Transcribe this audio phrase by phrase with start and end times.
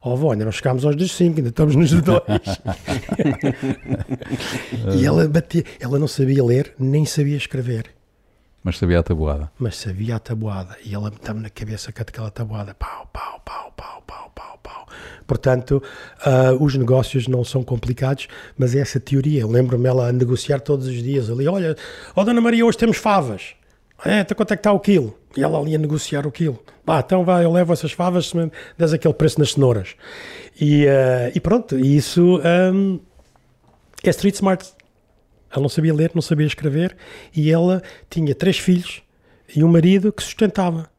[0.00, 2.22] Ó avó, ainda não chegámos aos dos 5, ainda estamos nos dois.
[4.96, 7.86] e ela batia, ela não sabia ler, nem sabia escrever,
[8.62, 9.50] Mas sabia a tabuada.
[9.58, 10.76] mas sabia a tabuada.
[10.84, 12.74] E ela meteu-me na cabeça com aquela tabuada.
[12.74, 14.86] Pau, pau, pau, pau, pau, pau, pau.
[15.26, 15.82] Portanto,
[16.24, 19.40] ah, os negócios não são complicados, mas é essa teoria.
[19.40, 21.48] Eu lembro-me ela a negociar todos os dias ali.
[21.48, 21.76] Olha,
[22.14, 23.54] ó Dona Maria, hoje temos favas.
[24.04, 25.17] É, então quanto é que está o quilo?
[25.36, 26.58] E ela ali a negociar o quilo.
[26.84, 29.94] Bah, então vai, eu levo essas favas se me des aquele preço nas cenouras.
[30.60, 32.98] E, ah, e pronto, e isso ahm,
[34.02, 34.72] é street smart.
[35.50, 36.96] Ela não sabia ler, não sabia escrever
[37.34, 39.02] e ela tinha três filhos
[39.54, 40.90] e um marido que sustentava.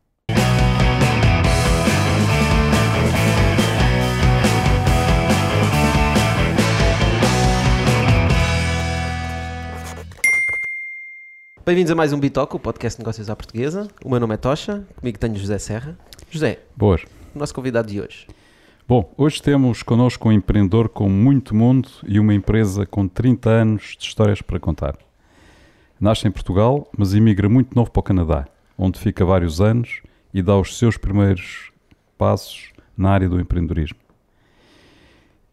[11.70, 13.88] Bem-vindos a mais um Bitoque, o podcast de negócios à portuguesa.
[14.04, 15.96] O meu nome é Tocha, comigo tenho José Serra.
[16.28, 17.04] José, Boas.
[17.36, 18.26] o nosso convidado de hoje.
[18.88, 23.96] Bom, hoje temos connosco um empreendedor com muito mundo e uma empresa com 30 anos
[24.00, 24.98] de histórias para contar.
[26.02, 30.02] Nasce em Portugal, mas emigra muito novo para o Canadá, onde fica vários anos
[30.34, 31.72] e dá os seus primeiros
[32.18, 34.00] passos na área do empreendedorismo.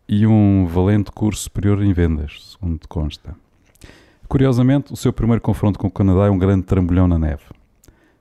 [0.08, 3.36] E um valente curso superior em vendas, segundo consta.
[4.28, 7.42] Curiosamente, o seu primeiro confronto com o Canadá é um grande trambolhão na neve.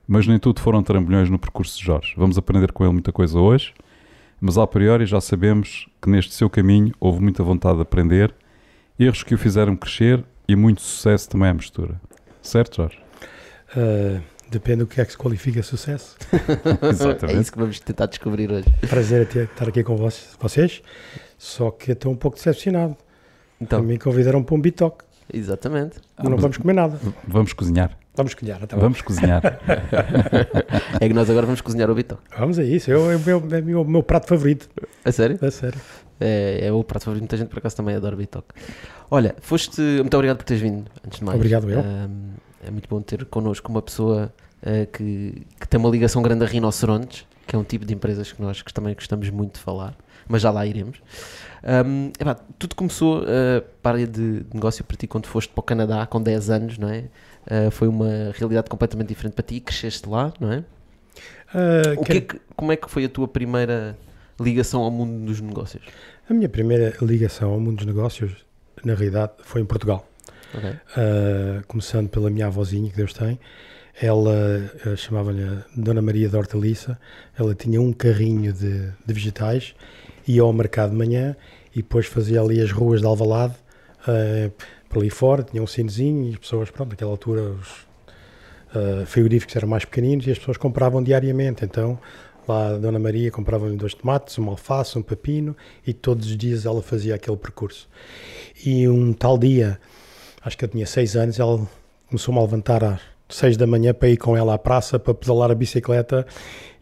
[0.06, 2.14] Mas nem tudo foram trambolhões no percurso de Jorge.
[2.16, 3.74] Vamos aprender com ele muita coisa hoje,
[4.40, 8.32] mas a priori já sabemos que neste seu caminho houve muita vontade de aprender,
[8.98, 12.00] erros que o fizeram crescer e muito sucesso também à mistura.
[12.40, 12.98] Certo, Jorge?
[13.76, 16.16] Ah, depende do que é que se qualifica sucesso.
[17.28, 18.66] É isso que vamos tentar descobrir hoje.
[18.88, 20.82] Prazer em ter- estar aqui com vocês,
[21.36, 22.96] só que estou um pouco decepcionado.
[23.60, 25.96] Então, Me convidaram para um bitoque, exatamente.
[26.22, 26.98] não mas- vamos comer nada.
[27.26, 27.96] Vamos cozinhar.
[28.14, 28.78] Vamos cozinhar, então.
[28.78, 29.42] Vamos cozinhar.
[31.00, 32.22] É que nós agora vamos cozinhar o Bitoque.
[32.38, 34.68] Vamos a isso, eu, é, o meu, é o meu, meu prato favorito,
[35.04, 35.38] A sério?
[35.42, 35.78] a sério.
[36.18, 38.54] É, é o prato favorito de muita gente, por acaso também adora Bitoque.
[39.10, 39.80] Olha, foste.
[39.80, 41.36] Muito obrigado por teres vindo, antes de mais.
[41.36, 41.80] Obrigado, eu.
[41.80, 42.30] Ahm,
[42.66, 44.32] é muito bom ter connosco uma pessoa
[44.62, 48.32] ah, que, que tem uma ligação grande a rinocerontes, que é um tipo de empresas
[48.32, 49.94] que nós que também gostamos muito de falar,
[50.28, 50.98] mas já lá iremos.
[51.62, 55.60] Ahm, epá, tudo começou ah, para a área de negócio para ti quando foste para
[55.60, 57.04] o Canadá com 10 anos, não é?
[57.48, 60.64] Ah, foi uma realidade completamente diferente para ti, cresceste lá, não é?
[61.98, 63.96] O que é que- como é que foi a tua primeira
[64.38, 65.82] ligação ao mundo dos negócios?
[66.28, 68.32] A minha primeira ligação ao mundo dos negócios,
[68.84, 70.06] na realidade, foi em Portugal.
[70.54, 70.70] Ok.
[70.70, 73.38] Uh, começando pela minha avózinha, que Deus tem.
[74.00, 76.98] Ela uh, chamava-lhe a Dona Maria de Hortaliça.
[77.38, 79.74] Ela tinha um carrinho de, de vegetais,
[80.28, 81.34] ia ao mercado de manhã
[81.74, 83.54] e depois fazia ali as ruas de Alvalade,
[84.02, 84.52] uh,
[84.88, 87.68] por ali fora, tinha um sinozinho e as pessoas, pronto, naquela altura os
[88.74, 91.64] uh, frigoríficos eram mais pequeninos e as pessoas compravam diariamente.
[91.64, 91.98] Então
[92.46, 96.66] lá a Dona Maria comprava-lhe dois tomates, uma alface, um pepino e todos os dias
[96.66, 97.88] ela fazia aquele percurso.
[98.64, 99.78] E um tal dia
[100.42, 101.66] acho que eu tinha seis anos, ela
[102.08, 105.50] começou-me a levantar às seis da manhã para ir com ela à praça para pedalar
[105.50, 106.24] a bicicleta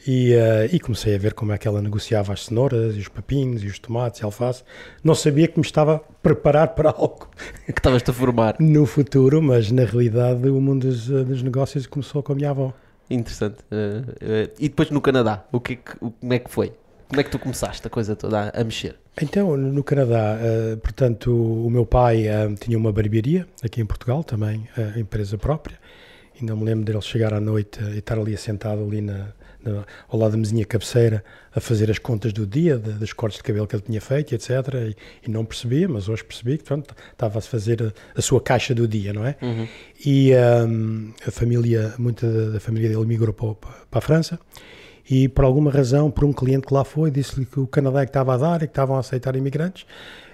[0.06, 3.08] e, eh, e comecei a ver como é que ela negociava as cenouras e os
[3.08, 4.62] pepinos e os tomates e a alface.
[5.02, 7.28] Não sabia que me estava a preparar para algo
[7.64, 8.56] Que estavas-te a formar.
[8.60, 12.50] no futuro, mas na realidade o mundo dos, eh, dos negócios começou com a minha
[12.50, 12.72] avó.
[13.10, 13.58] Interessante.
[13.70, 16.72] Uh, uh, e depois no Canadá, o que é que, o- como é que foi?
[17.08, 18.96] Como é que tu começaste a coisa toda a, a mexer?
[19.20, 20.36] Então, no Canadá,
[20.82, 22.24] portanto, o meu pai
[22.58, 24.66] tinha uma barbearia aqui em Portugal, também
[24.96, 25.78] empresa própria.
[26.40, 29.28] Ainda me lembro dele chegar à noite e estar ali assentado ali na,
[29.62, 31.24] na- ao lado da mesinha cabeceira
[31.54, 34.34] a fazer as contas do dia, de- dos cortes de cabelo que ele tinha feito,
[34.34, 34.50] etc.
[34.74, 34.96] E,
[35.26, 38.74] e não percebia, mas hoje percebi que pronto, estava a fazer a, a sua caixa
[38.74, 39.36] do dia, não é?
[40.04, 43.54] E ehm, a família, muita da, da família dele migrou para,
[43.90, 44.38] para a França
[45.08, 48.06] e por alguma razão, por um cliente que lá foi, disse-lhe que o Canadá é
[48.06, 49.86] que estava a dar e que estavam a aceitar imigrantes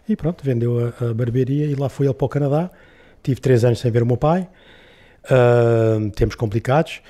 [0.08, 2.70] e pronto, vendeu a, a barbearia e lá foi ele para o Canadá.
[3.22, 4.48] Tive três anos sem ver o meu pai,
[5.28, 7.02] Ahm, tempos complicados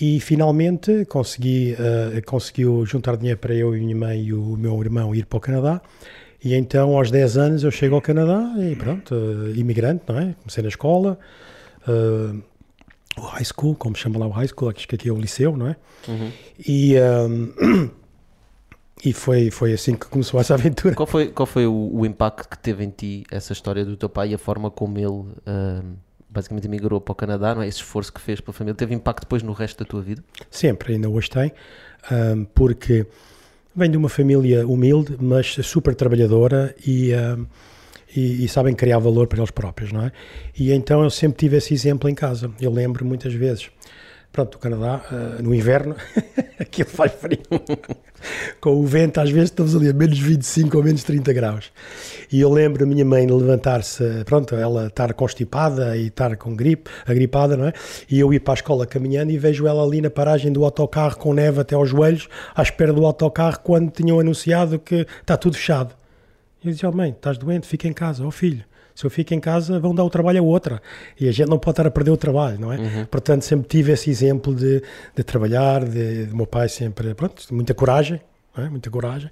[0.00, 4.80] e finalmente consegui, ah, conseguiu juntar dinheiro para eu e minha mãe e o meu
[4.80, 5.80] irmão ir para o Canadá.
[6.42, 10.34] E então, aos 10 anos, eu chego ao Canadá e pronto, ah, imigrante, não é?
[10.40, 11.18] Comecei na escola,
[11.86, 12.34] ah,
[13.18, 15.56] o high school, como chama lá o high school, acho que aqui é o liceu,
[15.56, 15.76] não é?
[16.66, 17.90] E, ahm,
[19.04, 20.94] e foi, foi assim que começou essa aventura.
[20.94, 24.08] Qual foi, qual foi o, o impacto que teve em ti essa história do teu
[24.08, 25.96] pai e a forma como ele um,
[26.30, 27.68] basicamente emigrou para o Canadá, não é?
[27.68, 30.22] Esse esforço que fez pela família, teve impacto depois no resto da tua vida?
[30.50, 31.52] Sempre, ainda hoje tem,
[32.10, 33.06] ahm, porque
[33.74, 37.46] vem de uma família humilde, mas super trabalhadora e, ahm,
[38.14, 40.12] e, e sabem criar valor para eles próprios, não é?
[40.58, 42.50] E então eu sempre tive esse exemplo em casa.
[42.60, 43.70] Eu lembro muitas vezes
[44.32, 45.96] Pronto, o Canadá, uh, no inverno,
[46.58, 47.40] aquilo faz frio.
[48.60, 51.72] Com o vento, às vezes estamos ali a menos 25 ou menos 30 graus.
[52.30, 56.88] E eu lembro a minha mãe levantar-se, pronto, ela estar constipada e estar com gripe,
[57.04, 57.72] agripada, não é?
[58.08, 61.16] E eu ir para a escola caminhando e vejo ela ali na paragem do autocarro
[61.16, 65.56] com neve até aos joelhos, à espera do autocarro, quando tinham anunciado que está tudo
[65.56, 65.92] fechado.
[66.62, 68.69] E eu dizia, oh mãe, estás doente, fica em casa, ó oh, filho
[69.00, 70.82] se eu fico em casa, vão dar o trabalho a outra.
[71.18, 72.76] E a gente não pode estar a perder o trabalho, não é?
[72.76, 73.06] Uhum.
[73.06, 74.82] Portanto, sempre tive esse exemplo de,
[75.16, 78.20] de trabalhar, de, de meu pai sempre, pronto, muita coragem,
[78.56, 78.68] é?
[78.68, 79.30] muita coragem.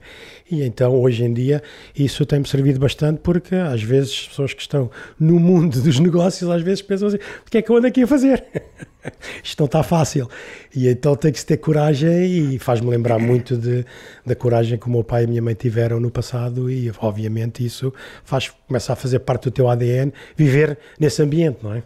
[0.50, 1.62] E então, hoje em dia,
[1.97, 6.49] isso tem-me servido bastante porque às vezes as pessoas que estão no mundo dos negócios,
[6.50, 8.44] às vezes pensam assim: o que é que eu ando aqui a fazer?
[9.43, 10.29] Isto não está fácil.
[10.75, 13.85] E então tem que se ter coragem e faz-me lembrar muito de,
[14.25, 17.65] da coragem que o meu pai e a minha mãe tiveram no passado e, obviamente,
[17.65, 17.93] isso
[18.25, 21.82] faz, começa a fazer parte do teu ADN viver nesse ambiente, não é?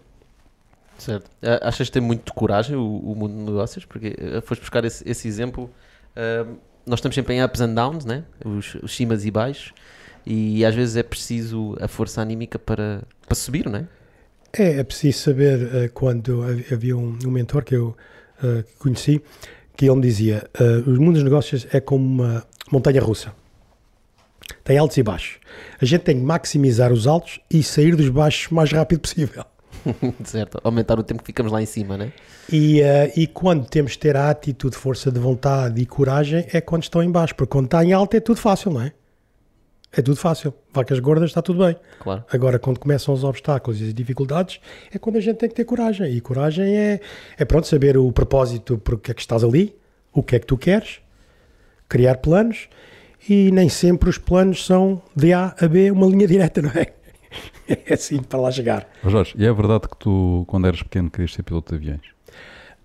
[0.99, 1.31] Certo.
[1.62, 3.84] Achas que tem muito coragem o, o mundo de negócios?
[3.84, 5.69] Porque eh, foste buscar esse, esse exemplo.
[6.17, 6.56] Uh,
[6.87, 8.25] nós estamos sempre em ups and downs, né?
[8.44, 9.73] os, os cimas e baixos,
[10.25, 13.87] e às vezes é preciso a força anímica para, para subir, não é?
[14.52, 17.96] É, é preciso saber uh, quando havia um, um, mentor que eu
[18.43, 19.23] uh, conheci
[19.75, 23.34] que ele me dizia: uh, os mundos dos negócios é como uma montanha russa.
[24.62, 25.38] Tem altos e baixos.
[25.81, 29.44] A gente tem que maximizar os altos e sair dos baixos o mais rápido possível.
[30.25, 32.12] certo, aumentar o tempo que ficamos lá em cima, né?
[32.50, 36.61] E, uh, e quando temos de ter a atitude, força de vontade e coragem é
[36.61, 38.93] quando estão em baixo, porque quando está em alto é tudo fácil, não é?
[39.94, 40.55] É tudo fácil.
[40.73, 41.76] Vacas gordas está tudo bem.
[42.00, 42.25] Claro.
[42.32, 44.58] Agora, quando começam os obstáculos e as dificuldades,
[44.90, 46.11] é quando a gente tem que ter coragem.
[46.11, 47.00] E coragem é,
[47.37, 49.76] é pronto, saber o propósito porque é que estás ali,
[50.11, 51.00] o que é que tu queres,
[51.88, 52.69] criar planos
[53.29, 56.94] e nem sempre os planos são de A a B uma linha direta, não é?
[57.69, 58.88] é assim para lá chegar.
[59.05, 62.06] Jorge, e é verdade que tu, quando eras pequeno, querias ser piloto de aviões?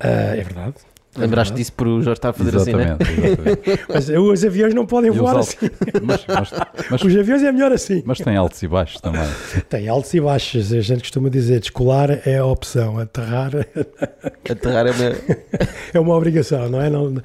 [0.03, 0.75] Uh, é verdade.
[1.15, 3.27] É Lembraste disso por o Jorge estar a fazer exatamente, assim, né?
[3.27, 3.85] Exatamente.
[3.89, 5.69] mas os aviões não podem voar altos, assim.
[6.03, 6.51] Mas, mas,
[6.91, 8.03] mas, os aviões é melhor assim.
[8.05, 9.27] Mas tem altos e baixos também.
[9.67, 10.71] Tem altos e baixos.
[10.71, 13.51] A gente costuma dizer, descolar é a opção, aterrar...
[14.47, 15.17] Aterrar é uma...
[15.95, 16.89] é uma obrigação, não é?
[16.89, 17.15] Não...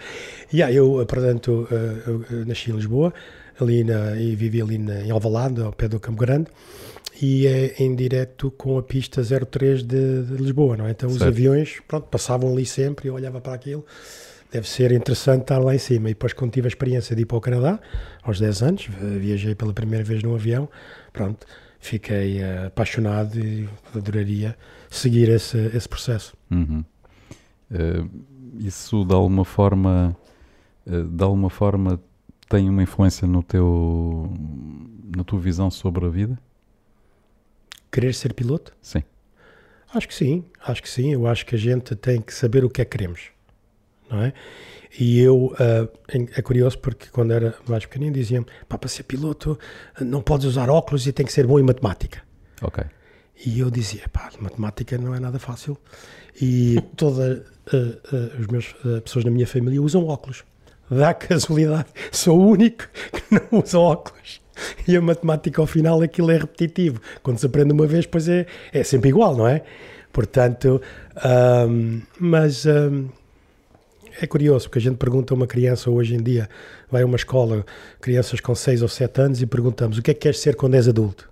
[0.52, 3.12] Yeah, eu, portanto, eu nasci em Lisboa
[3.60, 6.48] ali na, e vivi ali na, em Alvalade, ao pé do Campo Grande
[7.22, 10.90] e é em direto com a pista 03 de, de Lisboa, não é?
[10.90, 11.22] Então certo.
[11.22, 13.86] os aviões, pronto, passavam ali sempre e eu olhava para aquilo.
[14.50, 16.10] Deve ser interessante estar lá em cima.
[16.10, 17.78] E depois, quando tive a experiência de ir para o Canadá,
[18.24, 18.88] aos 10 anos,
[19.20, 20.68] viajei pela primeira vez num avião,
[21.12, 21.46] pronto,
[21.78, 24.56] fiquei uh, apaixonado e adoraria
[24.90, 26.36] seguir esse, esse processo.
[26.50, 26.84] Uhum.
[27.70, 28.10] Uh,
[28.58, 30.16] isso, de alguma forma,
[30.86, 32.00] uh, de alguma forma,
[32.48, 34.28] tem uma influência no teu,
[35.16, 36.36] na tua visão sobre a vida?
[37.92, 38.72] Querer ser piloto?
[38.80, 39.02] Sim.
[39.94, 41.12] Acho que sim, acho que sim.
[41.12, 43.30] Eu acho que a gente tem que saber o que é que queremos,
[44.10, 44.32] não é?
[44.98, 45.88] E eu, uh,
[46.34, 49.58] é curioso porque quando era mais pequenino diziam para ser piloto
[50.00, 52.22] não podes usar óculos e tem que ser bom em matemática.
[52.60, 52.84] Ok.
[53.44, 55.78] E eu dizia, pá, matemática não é nada fácil.
[56.40, 57.42] E todas uh,
[57.72, 58.74] uh, as meus,
[59.04, 60.44] pessoas na minha família usam óculos.
[60.90, 64.41] Dá casualidade, sou o único que não usa óculos.
[64.86, 67.00] e a matemática ao final aquilo é repetitivo.
[67.22, 69.62] Quando se aprende uma vez, pois é, é sempre igual, não é?
[70.12, 70.80] Portanto,
[71.68, 73.08] um, mas um,
[74.20, 76.48] é curioso, porque a gente pergunta a uma criança hoje em dia,
[76.90, 77.64] vai a uma escola,
[78.00, 80.74] crianças com 6 ou 7 anos, e perguntamos o que é que queres ser quando
[80.74, 81.30] és adulto?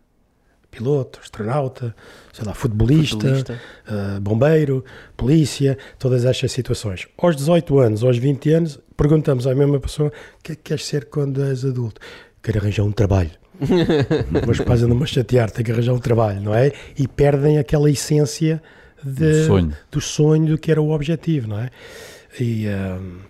[0.70, 1.94] Piloto, astronauta,
[2.32, 3.60] sei lá, futebolista, futebolista.
[3.88, 4.84] Uh, bombeiro,
[5.16, 7.08] polícia, todas estas situações.
[7.18, 10.86] Aos 18 anos, aos 20 anos, perguntamos à mesma pessoa o que é que queres
[10.86, 12.00] ser quando és adulto?
[12.42, 13.30] Quero arranjar um trabalho.
[14.46, 16.72] Meus pais andam-me a chatear, tenho que arranjar um trabalho, não é?
[16.98, 18.62] E perdem aquela essência
[19.04, 19.76] de, do, sonho.
[19.90, 21.70] do sonho do que era o objetivo, não é?
[22.38, 23.20] E, uh,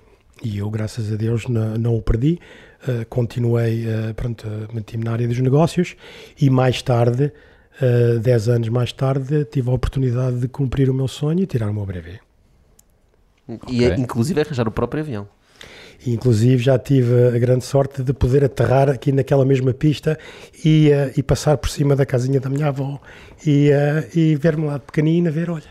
[0.43, 2.38] e eu, graças a Deus, não, não o perdi.
[2.87, 5.97] Uh, continuei, uh, pronto, mantive na área dos negócios
[6.40, 7.33] e mais tarde,
[8.17, 11.69] uh, 10 anos mais tarde, tive a oportunidade de cumprir o meu sonho e tirar
[11.69, 12.21] o meu brevet.
[13.69, 13.95] E okay.
[13.99, 15.29] inclusive arranjar o próprio avião.
[16.04, 20.19] E, inclusive já tive a grande sorte de poder aterrar aqui naquela mesma pista
[20.64, 23.00] e, uh, e passar por cima da casinha da minha avó
[23.47, 25.71] e, uh, e ver-me lá de pequenina, ver, olha,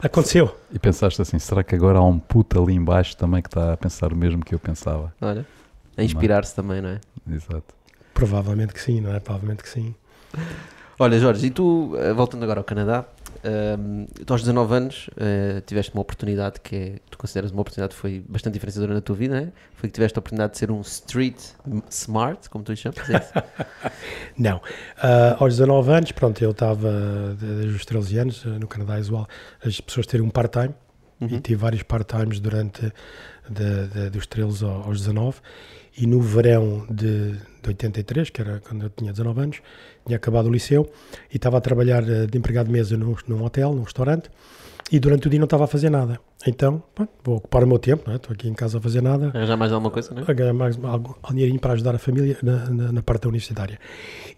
[0.00, 0.54] aconteceu.
[0.72, 3.76] E pensaste assim, será que agora há um puto ali embaixo também que está a
[3.76, 5.12] pensar o mesmo que eu pensava?
[5.20, 5.46] Olha,
[5.96, 7.00] a inspirar-se também, não é?
[7.30, 7.74] Exato.
[8.14, 9.20] Provavelmente que sim, não é?
[9.20, 9.94] Provavelmente que sim.
[10.98, 13.04] Olha, Jorge, e tu, eh, voltando agora ao Canadá,
[13.78, 17.94] um, tu aos 19 anos uh, tiveste uma oportunidade que é, tu consideras uma oportunidade
[17.94, 19.52] que foi bastante diferenciadora na tua vida, né?
[19.74, 21.36] Foi que tiveste a oportunidade de ser um street
[21.90, 23.22] smart, como tu lhe chamas, é?
[24.38, 24.56] Não.
[24.56, 24.62] Uh,
[25.38, 29.26] aos 19 anos, pronto, eu estava desde os 13 anos uh, no Canadá usual
[29.64, 30.74] as pessoas terem um part-time
[31.20, 32.92] e tive vários part-times durante
[33.48, 35.38] de, de, dos 13 ao- aos 19
[35.96, 39.60] e no verão de, de 83, que era quando eu tinha 19 anos,
[40.06, 40.90] tinha acabado o liceu
[41.32, 44.28] e estava a trabalhar eh, de empregado de mesa num, num hotel, num restaurante
[44.90, 46.20] e durante o dia não estava a fazer nada.
[46.46, 48.16] Então, pá, vou ocupar o meu tempo, não é?
[48.16, 50.52] estou aqui em casa a fazer nada, Arranjar mais alguma coisa, não é?
[50.52, 53.78] mais algo, um dinheirinho para ajudar a família na, na- na parte da universitária.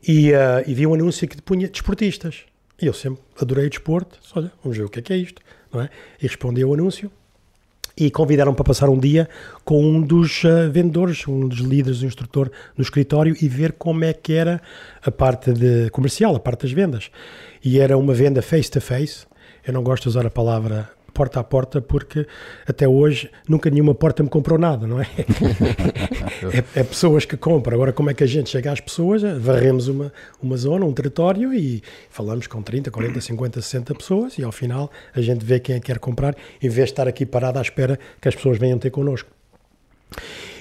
[0.07, 2.43] E, ah, e vi um anúncio que punha desportistas.
[2.81, 4.19] E eu sempre adorei o desporto.
[4.37, 5.40] Olha, vamos ver o que é que é isto.
[5.73, 5.88] Não é?
[6.21, 7.11] E respondi ao anúncio.
[7.96, 9.28] E convidaram para passar um dia
[9.64, 14.04] com um dos ah, vendedores, um dos líderes, um instrutor no escritório e ver como
[14.04, 14.60] é que era
[15.02, 17.10] a parte de comercial, a parte das vendas.
[17.64, 19.26] E era uma venda face to face.
[19.66, 22.26] Eu não gosto de usar a palavra porta a porta porque
[22.66, 25.06] até hoje nunca nenhuma porta me comprou nada, não é?
[26.75, 27.76] é, é pessoas que compram.
[27.76, 29.23] Agora, como é que a gente chega às pessoas?
[29.23, 34.44] Varremos uma, uma zona, um território e falamos com 30, 40, 50, 60 pessoas e
[34.44, 37.25] ao final a gente vê quem é que quer comprar em vez de estar aqui
[37.25, 39.30] parado à espera que as pessoas venham ter connosco.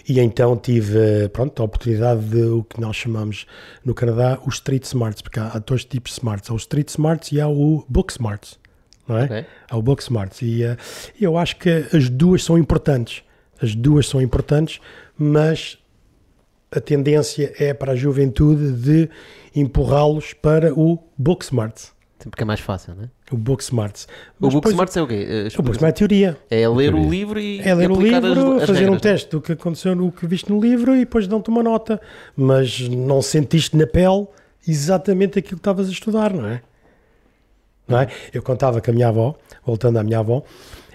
[0.08, 3.46] E então tive, pronto, a oportunidade de o que nós chamamos
[3.86, 6.50] no Canadá os Street Smarts, porque há, há dois tipos de Smarts.
[6.50, 8.60] Há os Street Smarts e há o Book Smarts,
[9.08, 9.24] não é?
[9.26, 9.46] Ok.
[9.70, 10.42] Há o Book Smarts.
[10.42, 10.78] E eh,
[11.20, 13.24] eu acho que as duas são importantes.
[13.62, 14.80] As duas são importantes,
[15.18, 15.78] mas
[16.72, 19.10] a tendência é para a juventude de
[19.56, 21.94] empurrá-los para o Book Smarts.
[22.30, 23.10] Porque é mais fácil, não é?
[23.32, 24.08] O Book Smarts.
[24.40, 25.14] O Book depois- é o quê?
[25.14, 26.38] Eh, O Book explica- Smart é teoria.
[26.50, 27.08] É ler Teoria.
[27.08, 29.00] o livro e É ler o aplicar as- livro, as fazer um regras, não é?
[29.00, 32.00] teste do que aconteceu, no que viste no livro e depois dão-te uma nota.
[32.36, 34.26] Mas não sentiste na pele
[34.66, 36.62] exatamente aquilo que estavas a estudar, não é?
[37.88, 38.08] Não é?
[38.34, 39.36] Eu contava com a minha avó,
[39.66, 40.44] voltando à minha avó,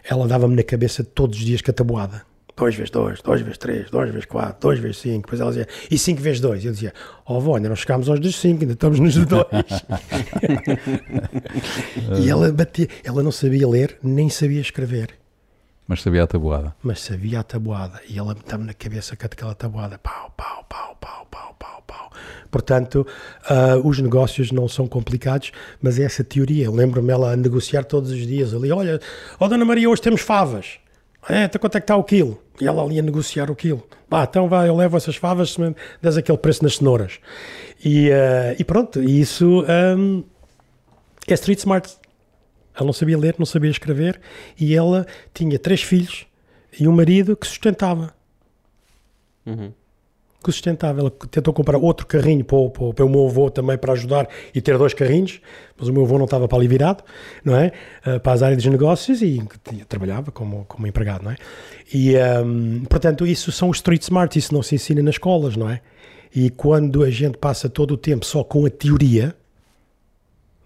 [0.05, 2.27] ela dava-me na cabeça todos os dias cataboada.
[2.57, 5.21] 2 vezes 2, 2 vezes 3, 2 vezes 4, 2 vezes 5.
[5.23, 6.65] Depois ela dizia, e 5 vezes 2?
[6.65, 6.93] Eu dizia,
[7.25, 9.45] ó avó, ainda não chegámos aos dos 5, ainda estamos nos 2.
[12.21, 15.11] e ela batia, ela não sabia ler, nem sabia escrever
[15.87, 16.75] Mas sabia a tabuada.
[16.83, 20.97] mas sabia a tabuada e ela meteu-me na cabeça com aquela tabuada pau, pau, pau,
[21.01, 21.48] pau, pau.
[22.51, 23.07] Portanto,
[23.49, 26.67] ah, os negócios não são complicados, mas é essa teoria.
[26.67, 29.01] Eu lembro-me ela a negociar todos os dias ali: olha,
[29.39, 30.79] ó Dona Maria, hoje temos favas.
[31.29, 32.43] É, então quanto é que está o quilo?
[32.61, 33.87] E ela ali a negociar o quilo.
[34.09, 37.19] Bah, então vai, eu levo essas favas, se aquele preço nas cenouras.
[37.85, 40.23] E, ah, e pronto, isso ahm,
[41.27, 41.97] é street smart.
[42.75, 44.21] Ela não sabia ler, não sabia escrever
[44.59, 46.27] e ela tinha três filhos
[46.79, 48.15] e um marido que sustentava.
[49.45, 49.73] Uhum.
[50.99, 53.93] Ela tentou comprar outro carrinho para o, para o- para o meu avô também para
[53.93, 55.41] ajudar e ter dois carrinhos,
[55.79, 57.03] mas o meu avô não estava para ali virado,
[57.45, 57.73] não é?
[58.05, 59.43] Ah, para as áreas dos negócios e
[59.89, 61.37] trabalhava como, como empregado, não é?
[61.93, 65.69] E, ahm, portanto, isso são os street smarts, isso não se ensina nas escolas, não
[65.71, 65.81] é?
[66.35, 69.35] E quando a gente passa todo o tempo só com a teoria,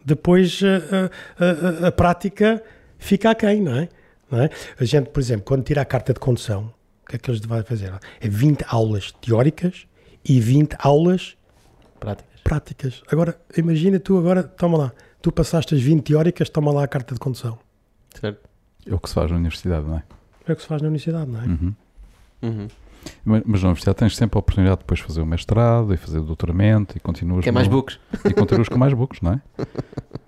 [0.04, 2.62] depois a, a- a- a prática
[2.98, 3.88] fica aquém, não é?
[4.30, 4.50] não é?
[4.80, 6.72] A gente, por exemplo, quando tira a carta de condução,
[7.04, 7.92] o que é que eles vão fazer?
[8.20, 9.86] É 20 aulas teóricas
[10.24, 11.36] e 20 aulas
[11.98, 12.40] Práticas.
[12.42, 13.02] práticas.
[13.10, 17.14] Agora, imagina tu agora, toma lá, tu passaste as 20 teóricas, toma lá a carta
[17.14, 17.58] de condução.
[18.20, 18.48] Certo?
[18.86, 20.02] É o que se faz na universidade, não é?
[20.46, 21.46] É o que se faz na universidade, não é?
[21.46, 21.74] Uhum.
[22.42, 22.68] Uhum.
[23.24, 26.18] Mas, mas na universidade tens sempre a oportunidade de depois fazer o mestrado e fazer
[26.18, 27.98] o doutoramento e continuas, Quer mais no- books?
[28.24, 29.40] e continuas com mais books, não é?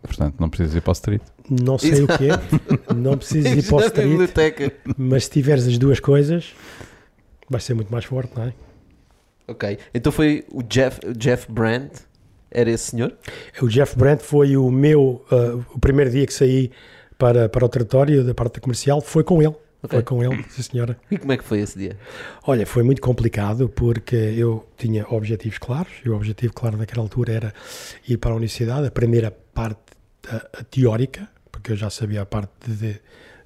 [0.02, 1.23] Portanto, não precisas ir para o street.
[1.49, 2.38] Não sei o que é,
[2.95, 4.73] não precisas ir para o street, biblioteca.
[4.97, 6.52] mas se tiveres as duas coisas,
[7.49, 8.54] vai ser muito mais forte, não é?
[9.47, 9.78] Ok.
[9.95, 11.90] Então foi o Jeff, Jeff Brand.
[12.50, 13.12] Era esse senhor?
[13.61, 16.71] O Jeff Brandt foi o meu, uh, o primeiro dia que saí
[17.19, 19.54] para, para o território da parte comercial, foi com ele.
[19.84, 19.96] Ok.
[19.98, 20.96] Foi com ele, sim senhora.
[21.10, 21.96] E como é que foi esse dia?
[22.46, 27.32] Olha, foi muito complicado porque eu tinha objetivos claros e o objetivo claro naquela altura
[27.32, 27.54] era
[28.08, 29.80] ir para a universidade, aprender a parte
[30.28, 32.96] a- a teórica, porque eu já sabia a parte de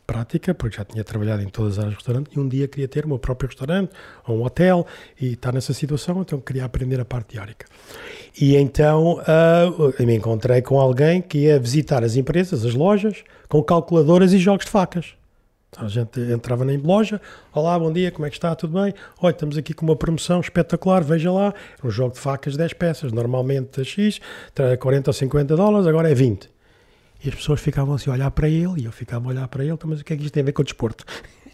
[0.06, 2.88] prática, porque já tinha trabalhado em todas as áreas do restaurante e um dia queria
[2.88, 3.90] ter o meu próprio restaurante
[4.26, 4.86] ou um hotel
[5.20, 7.66] e estar nessa situação, então queria aprender a parte teórica.
[8.40, 9.20] E então
[9.98, 14.38] eu me encontrei com alguém que ia visitar as empresas, as lojas, com calculadoras e
[14.38, 15.14] jogos de facas.
[15.76, 17.20] A gente entrava na loja,
[17.52, 18.54] olá, bom dia, como é que está?
[18.54, 18.94] Tudo bem?
[19.20, 21.52] Olha, estamos aqui com uma promoção espetacular, veja lá,
[21.84, 24.18] um jogo de facas 10 peças, normalmente X,
[24.54, 26.48] tra- 40 ou 50 dólares, agora é 20.
[27.22, 29.62] E as pessoas ficavam assim a olhar para ele, e eu ficava a olhar para
[29.62, 31.04] ele, "Então, mas o que é que isto tem a ver com o desporto?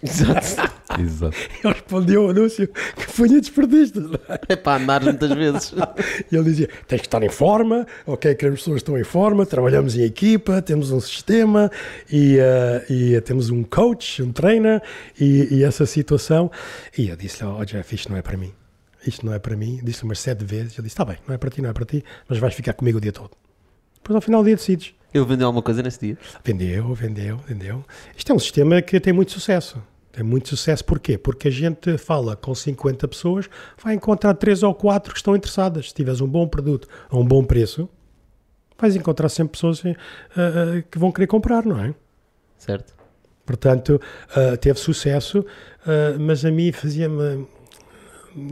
[0.05, 0.75] Exato.
[1.01, 1.37] Exato.
[1.65, 4.05] Ele respondeu o anúncio que punha desportistas.
[4.49, 5.75] É para andar muitas vezes.
[6.31, 9.47] E ele dizia: tens que estar em forma, ok, queremos pessoas que estão em forma,
[9.47, 11.71] trabalhamos em equipa, temos um sistema
[12.11, 14.83] e, eh, e temos um coach, um trainer
[15.19, 16.51] e, e essa situação.
[16.97, 18.53] E eu disse-lhe: oh, Jeff, isto não é para mim.
[19.07, 19.81] Isto não é para mim.
[19.83, 20.79] Disse umas sete vezes.
[20.79, 22.75] Ele disse: está bem, não é para ti, não é para ti, mas vais ficar
[22.75, 23.31] comigo o dia todo.
[23.97, 26.19] Depois ao final do dia decides Ele vendeu alguma coisa nesse dia?
[26.45, 27.85] Vendeu, vendeu, vendeu.
[28.17, 29.83] Isto é um sistema que tem muito sucesso.
[30.15, 31.19] Tem muito sucesso porquê?
[31.19, 33.51] Porque a gente fala com 50 pessoas,
[33.83, 35.89] vai encontrar 3 ou 4 que estão interessadas.
[35.89, 37.89] Se tiveres um bom produto a um bom preço,
[38.79, 41.93] vais encontrar sempre pessoas uh, uh, que vão querer comprar, não é?
[42.57, 42.95] Certo.
[43.45, 45.45] Portanto, uh, teve sucesso,
[46.21, 47.47] mas a mim fazia-me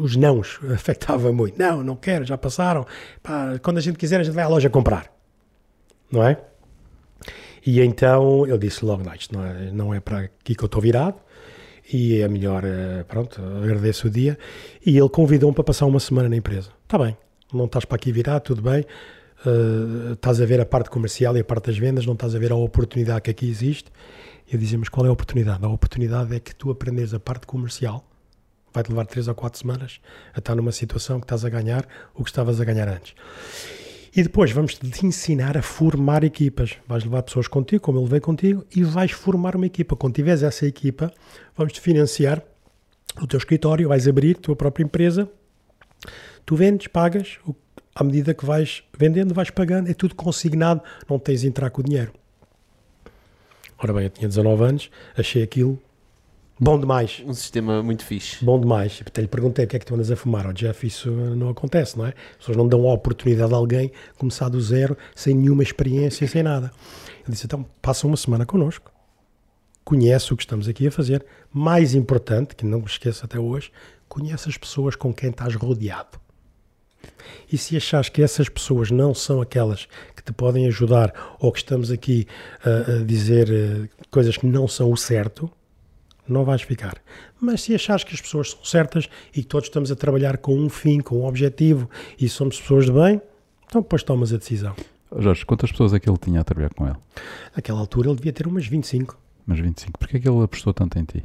[0.00, 1.56] os nãos afetava muito.
[1.56, 2.84] Não, não quero, já passaram.
[3.22, 5.06] Pá, quando a gente quiser, a gente vai à loja comprar.
[6.10, 6.38] Não é?
[7.64, 10.66] E então ele disse logo: não, isto não é, não é para aqui que eu
[10.66, 11.16] estou virado.
[11.92, 14.38] E é melhor, eh, pronto, agradeço o dia.
[14.84, 16.70] E ele convidou-me para passar uma semana na empresa.
[16.84, 17.16] Está bem,
[17.52, 18.84] não estás para aqui virado, tudo bem.
[19.44, 22.38] Uh, estás a ver a parte comercial e a parte das vendas, não estás a
[22.38, 23.90] ver a oportunidade que aqui existe.
[24.50, 25.64] E mas qual é a oportunidade?
[25.64, 28.04] A oportunidade é que tu aprendes a parte comercial
[28.72, 30.00] vai-te levar 3 ou 4 semanas
[30.34, 33.14] a estar numa situação que estás a ganhar o que estavas a ganhar antes.
[34.14, 36.76] E depois vamos-te ensinar a formar equipas.
[36.86, 39.96] Vais levar pessoas contigo, como ele veio contigo, e vais formar uma equipa.
[39.96, 41.10] Quando tiveres essa equipa,
[41.56, 42.42] vamos-te financiar
[43.20, 45.28] o teu escritório, vais abrir a tua própria empresa,
[46.44, 47.38] tu vendes, pagas,
[47.94, 51.80] à medida que vais vendendo, vais pagando, é tudo consignado, não tens de entrar com
[51.80, 52.12] o dinheiro.
[53.78, 55.78] Ora bem, eu tinha 19 anos, achei aquilo
[56.64, 57.20] Bom demais.
[57.26, 58.44] Um sistema muito fixe.
[58.44, 59.02] Bom demais.
[59.04, 60.46] Até lhe perguntei o que é que tu andas a fumar.
[60.46, 62.10] Oh, Jeff, isso não acontece, não é?
[62.10, 66.40] As pessoas não dão a oportunidade a alguém começar do zero, sem nenhuma experiência, sem
[66.40, 66.70] nada.
[67.24, 68.92] Ele disse, então, passa uma semana connosco.
[69.84, 71.26] Conhece o que estamos aqui a fazer.
[71.52, 73.72] Mais importante, que não me esqueça até hoje,
[74.08, 76.20] conhece as pessoas com quem estás rodeado.
[77.52, 81.58] E se achas que essas pessoas não são aquelas que te podem ajudar ou que
[81.58, 82.24] estamos aqui
[82.64, 85.50] a, a dizer uh, coisas que não são o certo,
[86.32, 86.94] não vais ficar.
[87.40, 90.58] Mas se achares que as pessoas são certas e que todos estamos a trabalhar com
[90.58, 93.20] um fim, com um objetivo e somos pessoas de bem,
[93.66, 94.74] então depois tomas a decisão.
[95.18, 96.96] Jorge, quantas pessoas é que ele tinha a trabalhar com ele?
[97.54, 99.18] Naquela altura ele devia ter umas 25.
[99.46, 99.98] Umas 25.
[99.98, 101.22] Porquê é que ele apostou tanto em ti?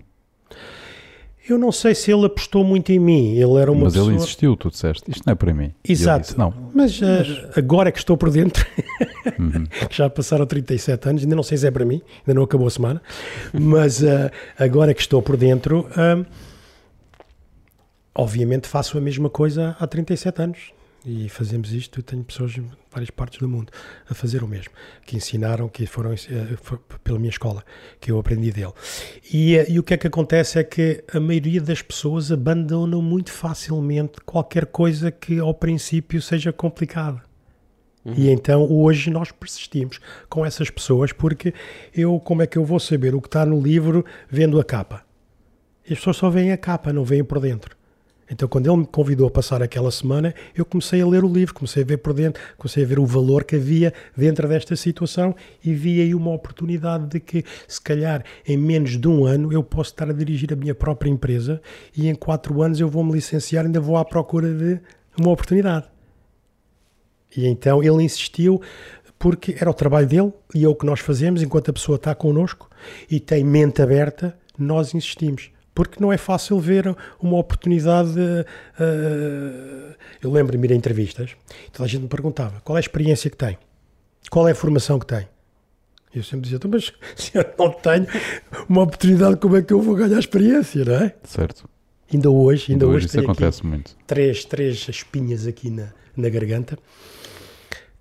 [1.48, 3.36] Eu não sei se ele apostou muito em mim.
[3.36, 4.12] Ele era uma Mas pessoa...
[4.12, 5.74] ele insistiu, tu disseste, isto não é para mim.
[5.88, 6.22] Exato.
[6.22, 6.54] Disse, não.
[6.74, 7.06] Mas, uh,
[7.56, 8.66] agora é que estou por dentro,
[9.40, 9.66] uhum.
[9.90, 12.72] já passaram 37 anos, ainda não sei se é para mim, ainda não acabou a
[12.72, 13.02] semana,
[13.54, 14.30] mas uh,
[14.60, 16.26] agora é que estou por dentro, uh,
[18.14, 20.77] obviamente faço a mesma coisa há 37 anos
[21.08, 22.04] e fazemos isto.
[22.04, 23.72] Tenho pessoas em várias partes do mundo
[24.10, 24.74] a fazer o mesmo,
[25.06, 27.64] que ensinaram, que foram uh, pela minha escola,
[28.00, 28.74] que eu aprendi dele.
[29.32, 33.02] E, uh, e, o que é que acontece é que a maioria das pessoas abandonam
[33.02, 37.22] muito facilmente qualquer coisa que ao princípio seja complicada.
[38.04, 38.14] Uhum.
[38.16, 41.54] E então hoje nós persistimos com essas pessoas porque
[41.94, 45.04] eu, como é que eu vou saber o que está no livro vendo a capa?
[45.88, 47.77] E as pessoas só veem a capa, não veem por dentro.
[48.30, 51.54] Então, quando ele me convidou a passar aquela semana, eu comecei a ler o livro,
[51.54, 55.34] comecei a ver por dentro, comecei a ver o valor que havia dentro desta situação
[55.64, 59.64] e vi aí uma oportunidade de que, se calhar, em menos de um ano, eu
[59.64, 61.62] posso estar a dirigir a minha própria empresa
[61.96, 64.80] e em quatro anos eu vou me licenciar e ainda vou à procura de
[65.18, 65.86] uma oportunidade.
[67.36, 68.62] E então ele insistiu
[69.18, 72.14] porque era o trabalho dele e é o que nós fazemos enquanto a pessoa está
[72.14, 72.70] connosco
[73.10, 78.10] e tem mente aberta, nós insistimos porque não é fácil ver uma oportunidade.
[78.10, 81.36] Uh, eu lembro-me de ir a entrevistas,
[81.72, 83.60] toda a gente me perguntava qual é a experiência que tem,
[84.32, 85.28] qual é a formação que tem.
[86.16, 88.08] Eu sempre dizia, então, mas se eu não tenho
[88.68, 91.16] uma oportunidade, como é que eu vou ganhar experiência, não é?
[91.24, 91.70] Certo.
[92.12, 93.96] Ainda hoje, ainda, ainda hoje, isso acontece muito.
[94.08, 96.76] Três, três espinhas aqui na, na garganta.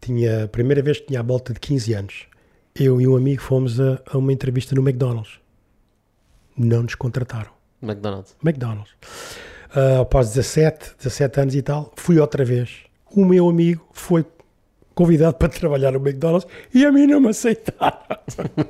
[0.00, 2.26] Tinha, a primeira vez que tinha a volta de 15 anos,
[2.74, 5.40] eu e um amigo fomos a, a uma entrevista no McDonald's.
[6.56, 7.55] Não nos contrataram.
[7.86, 8.34] McDonald's.
[8.44, 8.90] McDonald's.
[9.74, 12.70] Uh, após 17, 17 anos e tal, fui outra vez.
[13.10, 14.24] O meu amigo foi
[14.96, 17.98] convidado para trabalhar no McDonald's e a mim não me aceitaram.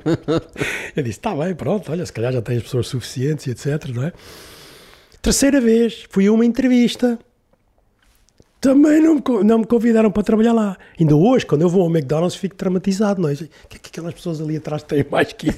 [0.95, 3.87] eu disse: está bem, pronto, olha, se calhar já tens pessoas suficientes e etc.
[3.95, 4.13] Não é?
[5.21, 7.17] Terceira vez, fui a uma entrevista.
[8.59, 10.77] Também não me, não me convidaram para trabalhar lá.
[10.99, 13.21] Ainda hoje, quando eu vou ao McDonald's, fico traumatizado.
[13.21, 13.33] Não é?
[13.33, 15.53] O que é que aquelas pessoas ali atrás têm mais que eu?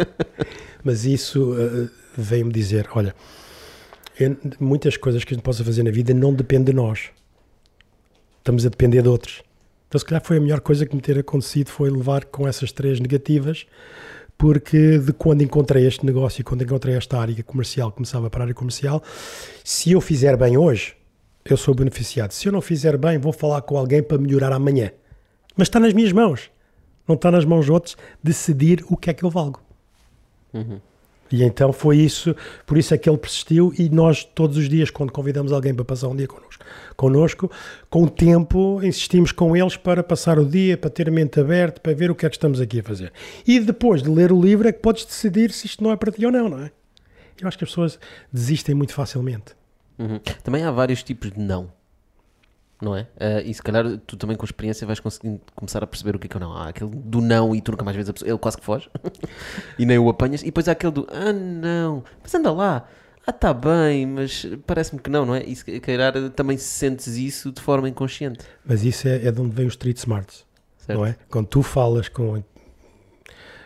[0.82, 1.52] Mas isso.
[1.52, 3.14] Uh, veio-me dizer: olha,
[4.60, 7.10] muitas coisas que a gente possa fazer na vida não depende de nós.
[8.38, 9.42] Estamos a depender de outros.
[9.88, 12.72] Então, se calhar foi a melhor coisa que me ter acontecido foi levar com essas
[12.72, 13.66] três negativas,
[14.36, 18.44] porque de quando encontrei este negócio e quando encontrei esta área comercial, começava para a
[18.44, 19.02] área comercial,
[19.62, 20.96] se eu fizer bem hoje,
[21.44, 22.32] eu sou beneficiado.
[22.32, 24.90] Se eu não fizer bem, vou falar com alguém para melhorar amanhã.
[25.56, 26.50] Mas está nas minhas mãos.
[27.06, 29.60] Não está nas mãos de outros decidir o que é que eu valgo.
[30.52, 30.80] Uhum.
[31.32, 32.34] E então foi isso,
[32.66, 35.84] por isso é que ele persistiu e nós todos os dias, quando convidamos alguém para
[35.84, 36.64] passar um dia connosco,
[36.96, 37.50] connosco
[37.88, 41.80] com o tempo insistimos com eles para passar o dia, para ter a mente aberta,
[41.80, 43.12] para ver o que é que estamos aqui a fazer.
[43.46, 46.12] E depois de ler o livro é que podes decidir se isto não é para
[46.12, 46.70] ti ou não, não é?
[47.40, 47.98] Eu acho que as pessoas
[48.32, 49.56] desistem muito facilmente.
[49.98, 50.20] Uhum.
[50.42, 51.72] Também há vários tipos de não.
[52.84, 53.02] Não é?
[53.02, 56.26] Uh, e se calhar tu também com experiência vais conseguir começar a perceber o que
[56.26, 56.52] é que é não.
[56.52, 58.90] Há aquele do não e tu nunca mais vês a pessoa, ele quase que foge
[59.78, 60.42] e nem o apanhas.
[60.42, 62.86] E depois há aquele do ah não, mas anda lá,
[63.26, 65.42] ah está bem, mas parece-me que não, não é?
[65.44, 68.44] E se calhar também sentes isso de forma inconsciente.
[68.66, 70.44] Mas isso é, é de onde vem os street smarts,
[70.76, 70.98] certo.
[70.98, 71.16] não é?
[71.30, 72.44] Quando tu falas com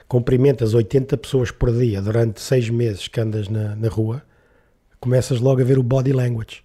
[0.07, 4.23] cumprimentas 80 pessoas por dia durante seis meses que andas na, na rua,
[5.01, 6.63] começas logo a ver o body language.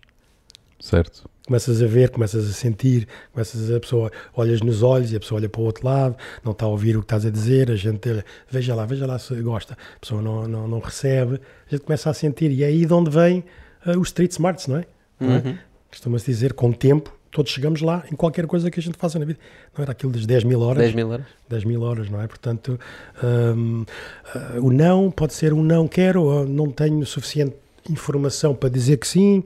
[0.84, 5.20] Certo começas a ver, começas a sentir, começas a, pessoa olhas nos olhos e a
[5.20, 7.70] pessoa olha para o outro lado, não está a ouvir o que estás a dizer,
[7.70, 11.70] a gente veja lá, veja lá se gosta, a pessoa não, não, não recebe, a
[11.70, 13.44] gente começa a sentir, e é aí de onde vem
[13.86, 14.86] uh, os street smarts, não é?
[15.20, 15.26] é?
[15.26, 15.58] Uhum.
[15.90, 19.20] Costuma-se dizer, com o tempo, todos chegamos lá em qualquer coisa que a gente faça
[19.20, 19.40] na vida.
[19.78, 20.84] Não era aquilo das 10 mil horas?
[20.84, 21.26] 10 mil horas.
[21.50, 22.28] 10 mil horas, não é?
[22.28, 22.80] Portanto,
[23.22, 27.56] um, uh, o não pode ser um não quero, ou não tenho suficiente
[27.90, 29.44] informação para dizer que sim,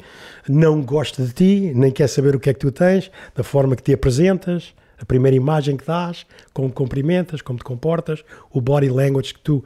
[0.47, 3.75] não gosta de ti, nem quer saber o que é que tu tens, da forma
[3.75, 8.89] que te apresentas, a primeira imagem que dás, como cumprimentas, como te comportas, o body
[8.89, 9.63] language que tu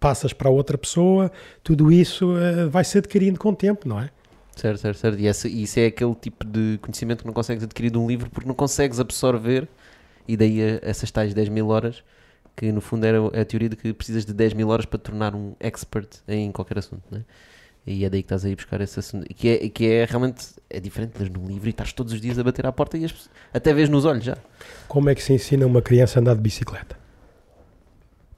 [0.00, 1.30] passas para outra pessoa,
[1.62, 4.10] tudo isso uh, vai ser adquirindo com o tempo, não é?
[4.54, 5.18] Certo, certo, certo.
[5.18, 8.30] E esse, isso é aquele tipo de conhecimento que não consegues adquirir de um livro
[8.30, 9.68] porque não consegues absorver,
[10.26, 12.02] e daí essas tais 10 mil horas,
[12.56, 15.02] que no fundo era a teoria de que precisas de 10 mil horas para te
[15.02, 17.24] tornar um expert em qualquer assunto, não é?
[17.86, 19.26] E é daí que estás a ir buscar esse assunto.
[19.34, 22.38] Que é, que é realmente é diferente, mas no livro e estás todos os dias
[22.38, 24.36] a bater à porta e as, até vês nos olhos já.
[24.88, 26.96] Como é que se ensina uma criança a andar de bicicleta?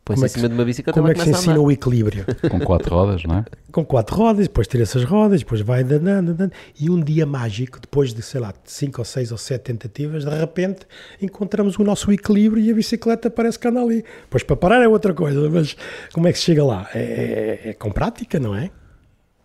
[0.04, 2.24] Põe-se em cima de uma bicicleta Como é que se ensina o equilíbrio?
[2.50, 3.44] Com quatro rodas, não é?
[3.70, 6.52] Com quatro rodas, depois tira essas rodas, depois vai andando, andando.
[6.80, 10.34] E um dia mágico, depois de, sei lá, cinco ou seis ou sete tentativas, de
[10.34, 10.86] repente
[11.20, 14.02] encontramos o nosso equilíbrio e a bicicleta parece que anda ali.
[14.30, 15.76] Pois para parar é outra coisa, mas
[16.12, 16.88] como é que se chega lá?
[16.94, 18.70] É, é, é com prática, não é?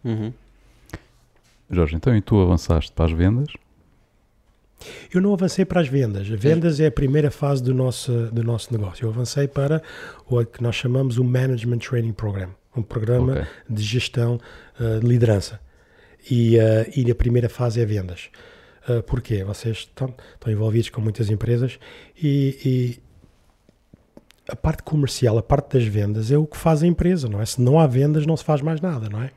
[0.03, 0.33] Uhum.
[1.69, 3.47] Jorge, então e tu avançaste para as vendas?
[5.13, 6.29] Eu não avancei para as vendas.
[6.29, 9.05] As vendas é a primeira fase do nosso, do nosso negócio.
[9.05, 9.81] Eu avancei para
[10.27, 13.45] o que nós chamamos o Management Training Program, um programa okay.
[13.69, 14.39] de gestão
[14.79, 15.59] uh, de liderança.
[16.29, 18.29] E, uh, e a primeira fase é vendas.
[18.87, 19.43] Uh, porquê?
[19.43, 21.79] Vocês estão, estão envolvidos com muitas empresas
[22.21, 23.12] e, e
[24.49, 27.45] a parte comercial, a parte das vendas é o que faz a empresa, não é?
[27.45, 29.31] Se não há vendas, não se faz mais nada, não é?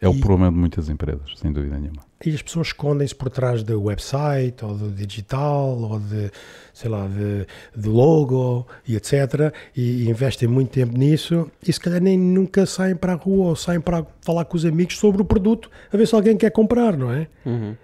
[0.00, 2.02] É o e, problema de muitas empresas, sem dúvida nenhuma.
[2.24, 6.30] E as pessoas escondem-se por trás do website, ou do digital, ou de,
[6.72, 7.46] sei lá, de,
[7.80, 9.52] de logo e etc.
[9.74, 13.48] E, e, investem muito tempo nisso e se calhar nem nunca saem para a rua
[13.48, 16.50] ou saem para falar com os amigos sobre o produto, a ver se alguém quer
[16.50, 17.26] comprar, não é?
[17.44, 17.74] Uhum.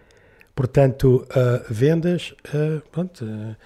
[0.54, 3.24] Portanto, uh, vendas, uh, pronto...
[3.24, 3.56] Uh,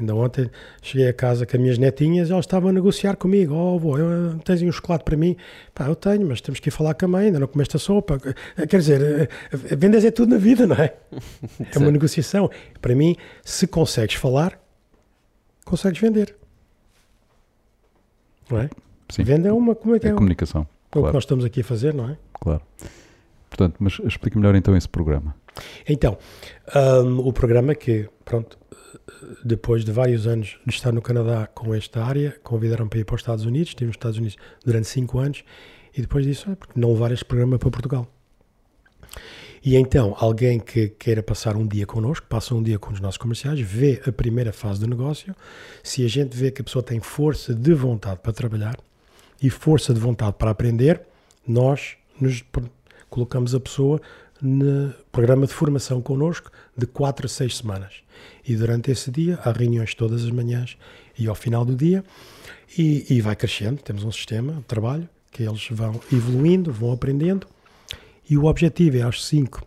[0.00, 3.54] Ainda ontem cheguei a casa com as minhas netinhas e elas estavam a negociar comigo.
[3.54, 3.94] Oh, avô,
[4.42, 5.36] tens um chocolate para mim?
[5.74, 7.78] Pá, eu tenho, mas temos que ir falar com a mãe, ainda não comeste a
[7.78, 8.18] sopa.
[8.68, 10.94] Quer dizer, vendas é tudo na vida, não é?
[11.74, 12.50] É uma negociação.
[12.80, 14.58] Para mim, se consegues falar,
[15.64, 16.34] consegues vender.
[18.50, 18.70] Não é?
[19.10, 19.22] Sim.
[19.22, 20.66] Venda é uma como é, que é, é comunicação.
[20.92, 22.16] É o que nós estamos aqui a fazer, não é?
[22.40, 22.62] Claro.
[23.50, 25.34] Portanto, mas explique melhor então esse programa.
[25.86, 26.16] Então,
[27.04, 28.58] um, o programa que, pronto,
[29.44, 33.14] depois de vários anos de estar no Canadá com esta área, convidaram para ir para
[33.14, 35.44] os Estados Unidos, estive nos Estados Unidos durante 5 anos,
[35.96, 38.08] e depois disso, é porque não levar este programa para Portugal.
[39.62, 43.18] E então, alguém que queira passar um dia connosco, passa um dia com os nossos
[43.18, 45.34] comerciais, vê a primeira fase do negócio,
[45.82, 48.76] se a gente vê que a pessoa tem força de vontade para trabalhar
[49.42, 51.02] e força de vontade para aprender,
[51.46, 52.42] nós nos
[53.10, 54.00] colocamos a pessoa
[54.42, 57.94] no programa de formação connosco de 4 a 6 semanas.
[58.46, 60.76] E durante esse dia há reuniões todas as manhãs
[61.18, 62.04] e ao final do dia
[62.76, 63.82] e, e vai crescendo.
[63.82, 67.46] Temos um sistema de trabalho que eles vão evoluindo, vão aprendendo
[68.28, 69.66] e o objetivo é aos 5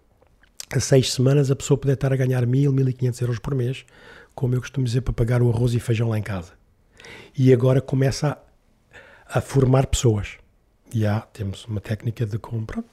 [0.74, 3.86] a 6 semanas a pessoa poder estar a ganhar 1000, 1500 euros por mês,
[4.34, 6.54] como eu costumo dizer, para pagar o arroz e feijão lá em casa.
[7.38, 8.38] E agora começa
[9.28, 10.38] a, a formar pessoas.
[10.94, 12.84] E há, temos uma técnica de compra,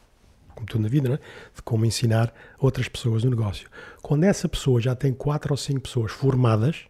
[0.60, 1.18] como tudo na vida, né?
[1.54, 3.68] de como ensinar outras pessoas no negócio.
[4.02, 6.84] Quando essa pessoa já tem quatro ou cinco pessoas formadas,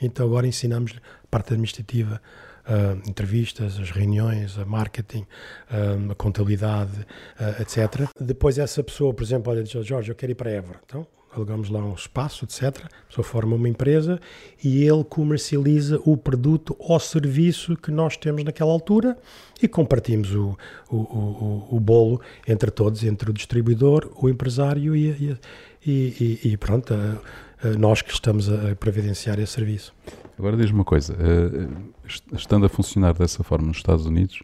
[0.00, 2.20] então agora ensinamos a parte administrativa,
[2.66, 5.26] uh, entrevistas, as reuniões, a marketing,
[5.70, 7.06] uh, a contabilidade,
[7.40, 8.08] uh, etc.
[8.20, 10.80] Depois essa pessoa, por exemplo, olha, Jorge, eu quero ir para Évora.
[10.84, 12.84] Então, alugamos lá um espaço, etc.
[12.84, 14.20] A pessoa forma uma empresa
[14.62, 19.16] e ele comercializa o produto ou serviço que nós temos naquela altura
[19.62, 20.56] e compartimos o,
[20.90, 25.36] o, o, o bolo entre todos, entre o distribuidor, o empresário e,
[25.84, 29.94] e, e, e pronto, a, a nós que estamos a providenciar esse serviço.
[30.38, 31.92] Agora diz-me uma coisa, uh,
[32.34, 34.42] estando a funcionar dessa forma nos Estados Unidos,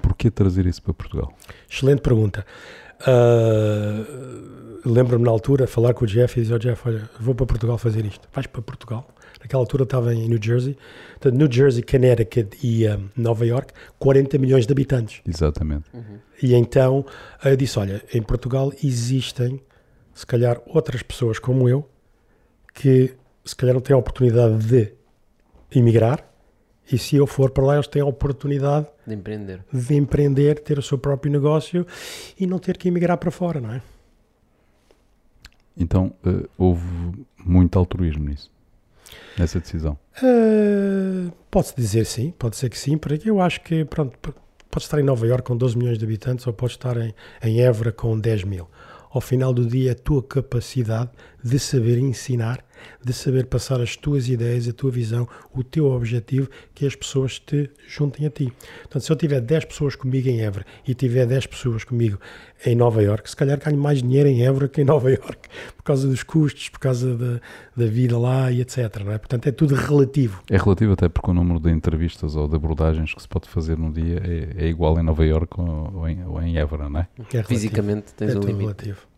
[0.00, 1.32] porquê trazer isso para Portugal?
[1.68, 2.46] Excelente pergunta.
[3.00, 4.38] Uh,
[4.84, 7.76] Lembro-me na altura falar com o Jeff e dizer: oh, Jeff, olha, vou para Portugal
[7.78, 8.28] fazer isto.
[8.32, 9.06] Vais para Portugal?
[9.40, 10.76] Naquela altura estava em New Jersey.
[11.10, 15.20] Portanto, New Jersey, Connecticut e um, Nova York, 40 milhões de habitantes.
[15.26, 15.84] Exatamente.
[15.92, 16.18] Uhum.
[16.42, 17.04] E então
[17.44, 19.60] eu disse: olha, em Portugal existem,
[20.14, 21.88] se calhar, outras pessoas como eu
[22.72, 24.92] que se calhar não têm a oportunidade de
[25.74, 26.24] emigrar
[26.90, 29.64] e se eu for para lá, eles têm a oportunidade de empreender.
[29.72, 31.86] de empreender, ter o seu próprio negócio
[32.38, 33.82] e não ter que emigrar para fora, não é?
[35.76, 36.84] Então uh, houve
[37.38, 38.50] muito altruísmo nisso,
[39.38, 39.98] nessa decisão.
[40.22, 44.18] Uh, pode-se dizer sim, pode ser que sim, porque eu acho que pronto,
[44.70, 47.60] pode estar em Nova Iorque com 12 milhões de habitantes ou pode estar em, em
[47.60, 48.68] Évora com 10 mil.
[49.10, 51.10] Ao final do dia, a tua capacidade
[51.42, 52.62] de saber ensinar
[53.04, 57.38] de saber passar as tuas ideias, a tua visão, o teu objetivo, que as pessoas
[57.38, 58.52] te juntem a ti.
[58.82, 62.18] Portanto, se eu tiver 10 pessoas comigo em Évora e tiver 10 pessoas comigo
[62.64, 65.82] em Nova York, se calhar ganho mais dinheiro em Évora que em Nova York, por
[65.84, 67.40] causa dos custos, por causa da,
[67.76, 69.02] da vida lá e etc.
[69.04, 69.18] Não é?
[69.18, 70.42] Portanto, é tudo relativo.
[70.50, 73.78] É relativo até porque o número de entrevistas ou de abordagens que se pode fazer
[73.78, 77.00] num dia é, é igual em Nova York ou, ou, em, ou em Évora, não
[77.00, 77.08] é?
[77.32, 78.60] é Fisicamente tens é um limite.
[78.60, 79.17] relativo.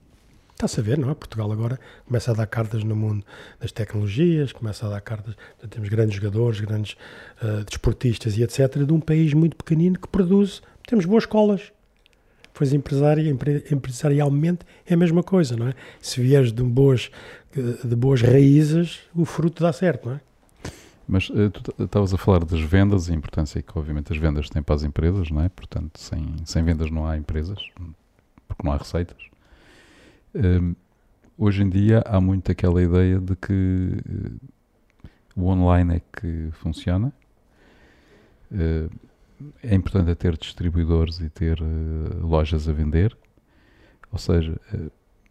[0.61, 1.15] Está-se a ver, não é?
[1.15, 3.25] Portugal agora começa a dar cartas no mundo
[3.59, 5.35] das tecnologias, começa a dar cartas.
[5.71, 6.99] Temos grandes jogadores, grandes
[7.43, 8.85] uh, desportistas e etc.
[8.85, 10.61] de um país muito pequenino que produz.
[10.87, 11.73] Temos boas escolas.
[12.53, 13.27] Pois empresária,
[13.73, 15.75] empresarialmente é a mesma coisa, não é?
[15.99, 17.11] Se vieres de boas,
[17.83, 20.21] de boas raízes, o fruto dá certo, não é?
[21.09, 24.51] Mas uh, tu estavas a falar das vendas e a importância que, obviamente, as vendas
[24.51, 25.49] têm para as empresas, não é?
[25.49, 27.59] Portanto, sem, sem vendas não há empresas,
[28.47, 29.30] porque não há receitas.
[30.35, 30.77] Um,
[31.37, 37.13] hoje em dia há muito aquela ideia de que uh, o online é que funciona.
[38.51, 38.91] Uh,
[39.63, 43.17] é importante é ter distribuidores e ter uh, lojas a vender.
[44.13, 44.61] Ou seja,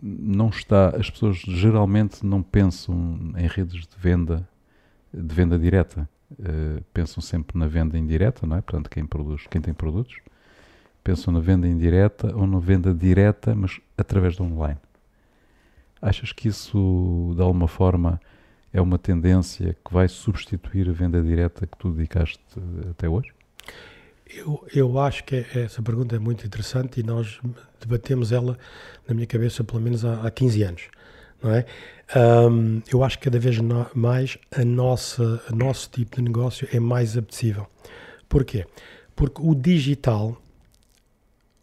[0.01, 4.47] não está, as pessoas geralmente não pensam em redes de venda
[5.13, 6.07] de venda direta.
[6.93, 8.61] pensam sempre na venda indireta, não é?
[8.61, 10.15] Portanto, quem produz, quem tem produtos,
[11.03, 14.79] pensam na venda indireta ou na venda direta, mas através do online.
[16.01, 18.19] Achas que isso, de alguma forma,
[18.71, 22.39] é uma tendência que vai substituir a venda direta que tu dedicaste
[22.89, 23.31] até hoje?
[24.31, 27.39] Eu, eu acho que é, essa pergunta é muito interessante e nós
[27.79, 28.57] debatemos ela
[29.07, 30.83] na minha cabeça pelo menos há, há 15 anos.
[31.41, 31.65] Não é?
[32.15, 33.57] Um, eu acho que cada vez
[33.93, 37.65] mais a nossa, a nosso tipo de negócio é mais apetecível.
[38.27, 38.65] Porquê?
[39.15, 40.39] Porque o digital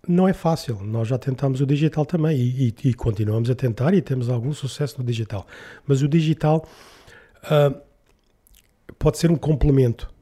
[0.07, 0.81] não é fácil.
[0.83, 4.53] Nós já tentamos o digital também e, e, e, continuamos a tentar e temos algum
[4.53, 5.47] sucesso no digital.
[5.87, 6.67] Mas o digital
[7.45, 7.81] uh,
[8.99, 10.13] pode ser um complemento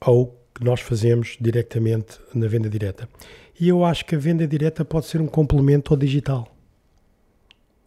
[0.00, 3.08] ao que nós fazemos diretamente na venda direta.
[3.58, 6.53] E eu acho que a venda direta pode ser um complemento ao digital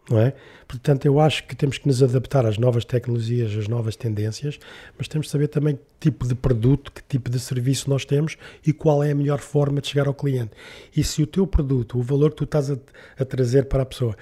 [0.09, 0.33] não é?
[0.67, 4.59] Portanto, eu acho que temos que nos adaptar às novas tecnologias, às novas tendências,
[4.97, 8.37] mas temos que saber também que tipo de produto, que tipo de serviço nós temos
[8.65, 10.51] e qual é a melhor forma de chegar ao cliente.
[10.95, 12.77] E se o teu produto, o valor que tu estás a,
[13.17, 14.15] a trazer para a pessoa,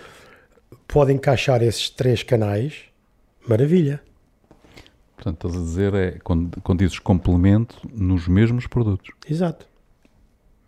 [0.88, 2.84] pode encaixar esses três canais,
[3.48, 4.02] maravilha.
[5.16, 9.12] Portanto, estás a dizer é quando, quando dizes complemento nos mesmos produtos.
[9.30, 9.66] Exato.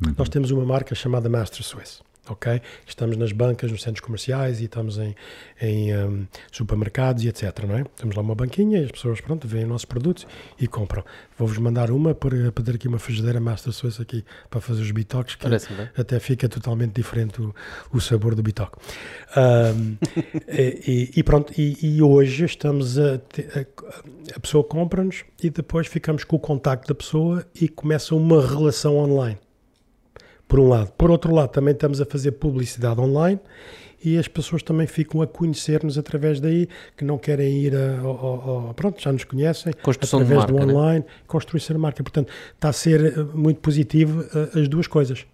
[0.04, 0.14] Uhum.
[0.18, 2.62] Nós temos uma marca chamada Master Swiss ok?
[2.86, 5.16] Estamos nas bancas, nos centros comerciais e estamos em,
[5.62, 7.84] em um, supermercados e etc, não é?
[7.96, 10.28] Temos lá uma banquinha e as pessoas, pronto, veem nossos produtos
[10.60, 11.04] e compram.
[11.38, 15.36] Vou-vos mandar uma para pedir aqui uma frigideira Master Swiss aqui para fazer os bitoques,
[15.36, 15.48] que
[15.98, 17.54] até fica totalmente diferente o,
[17.92, 18.78] o sabor do bitoque.
[19.36, 19.98] Um,
[20.48, 26.24] e, e, pronto, e, e hoje estamos a, a, a pessoa compra-nos e depois ficamos
[26.24, 29.38] com o contacto da pessoa e começa uma relação online
[30.48, 30.92] por um lado.
[30.98, 33.40] Por outro lado, também estamos a fazer publicidade online
[34.04, 38.70] e as pessoas também ficam a conhecer-nos através daí, que não querem ir a, a,
[38.70, 40.74] a pronto, já nos conhecem, Construção através marca, do né?
[40.74, 41.12] online, né?
[41.26, 42.04] construir ser marca.
[42.04, 45.26] Portanto, está a ser eh, muito positivo eh, as duas coisas.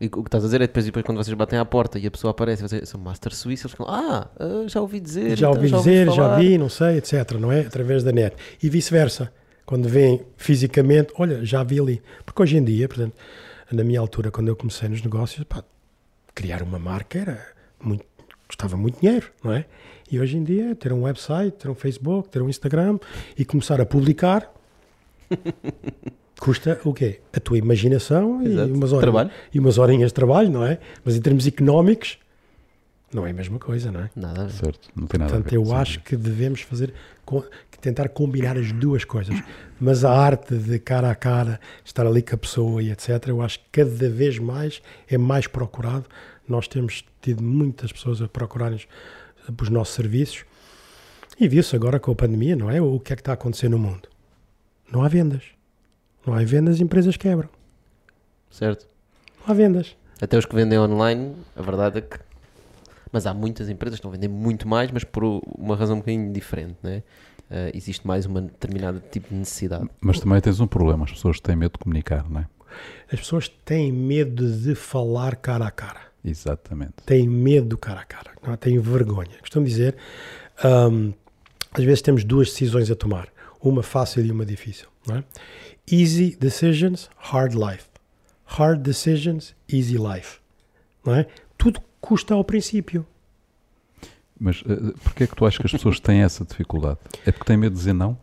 [0.00, 2.06] E o que estás a dizer é depois, depois quando vocês batem à porta e
[2.06, 5.50] a pessoa aparece vocês são Master Suíça, eles ficam, ah, eh, já ouvi dizer, já
[5.50, 7.32] ouvi então, dizer, já, já vi, não sei, etc.
[7.38, 7.60] Não é?
[7.60, 8.34] Através da net.
[8.62, 9.30] E vice-versa.
[9.66, 12.02] Quando vêm fisicamente, olha, já vi ali.
[12.24, 13.14] Porque hoje em dia, portanto,
[13.74, 15.64] na minha altura, quando eu comecei nos negócios, pá,
[16.34, 17.46] criar uma marca era
[17.82, 18.04] muito
[18.50, 19.64] Custava muito dinheiro, não é?
[20.10, 22.98] E hoje em dia, ter um website, ter um Facebook, ter um Instagram
[23.38, 24.52] e começar a publicar
[26.40, 27.20] custa o quê?
[27.32, 28.74] A tua imaginação e Exato.
[28.74, 29.30] umas, horas, Trabalho.
[29.54, 30.80] e umas horinhas de trabalho, não é?
[31.04, 32.18] Mas em termos económicos,
[33.12, 34.10] não é a mesma coisa, não é?
[34.14, 34.52] Nada a ver.
[34.52, 35.56] Certo, não tem nada a Portanto, ver.
[35.56, 35.74] eu sim.
[35.74, 36.94] acho que devemos fazer,
[37.80, 39.42] tentar combinar as duas coisas.
[39.80, 43.42] Mas a arte de cara a cara, estar ali com a pessoa e etc., eu
[43.42, 46.06] acho que cada vez mais é mais procurado.
[46.48, 48.86] Nós temos tido muitas pessoas a procurarem os,
[49.60, 50.44] os nossos serviços.
[51.38, 52.80] E viu-se agora com a pandemia, não é?
[52.82, 54.08] O que é que está a acontecer no mundo?
[54.92, 55.42] Não há vendas.
[56.26, 57.48] Não há vendas, empresas quebram.
[58.50, 58.86] Certo.
[59.40, 59.96] Não há vendas.
[60.20, 62.18] Até os que vendem online, a verdade é que.
[63.12, 65.24] Mas há muitas empresas que estão a vender muito mais, mas por
[65.58, 67.02] uma razão um bocadinho diferente, né?
[67.50, 69.88] Eh, existe mais uma determinada tipo de necessidade.
[70.00, 72.46] Mas também tens um problema, as pessoas têm medo de comunicar, não é?
[73.12, 76.10] As pessoas têm medo de falar cara a cara.
[76.24, 76.92] Exatamente.
[77.06, 78.56] têm medo do cara a cara, não é?
[78.56, 79.38] têm vergonha.
[79.40, 79.96] Costumo dizer,
[80.62, 81.12] hum,
[81.72, 83.28] às vezes temos duas decisões a tomar,
[83.60, 84.86] uma fácil e uma difícil.
[85.06, 85.24] Não é?
[85.90, 87.86] Easy decisions, hard life.
[88.44, 90.38] Hard decisions, easy life.
[91.04, 91.26] Não é?
[91.56, 93.06] Tudo custa ao princípio.
[94.38, 96.98] Mas uh, porquê é que tu achas que as pessoas têm essa dificuldade?
[97.26, 98.18] É porque têm medo de dizer não?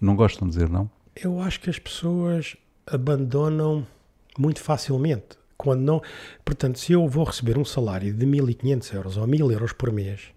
[0.00, 0.90] Não gostam de dizer não?
[1.14, 3.86] Eu acho que as pessoas abandonam
[4.36, 5.38] muito facilmente.
[5.56, 6.02] Quando não,
[6.44, 10.32] portanto, se eu vou receber um salário de 1500 euros ou 1000 euros por mês,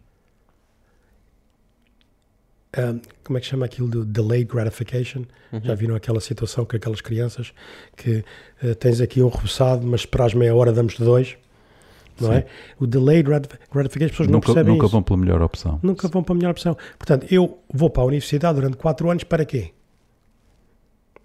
[2.78, 5.24] hum, como é que chama aquilo do delayed gratification?
[5.64, 7.54] Já viram aquela situação com aquelas crianças
[7.96, 8.26] que
[8.62, 11.38] eh, tens aqui um roçado, mas esperas meia hora, damos-te dois,
[12.20, 12.36] não Sim.
[12.36, 12.46] é?
[12.80, 14.92] O delayed gratif- gratification, as pessoas não Nunca, percebem nunca isso.
[14.92, 15.80] vão pela melhor opção.
[15.84, 16.78] Nunca vão para a melhor opção.
[16.98, 19.72] Portanto, eu vou para a universidade durante 4 anos para quê?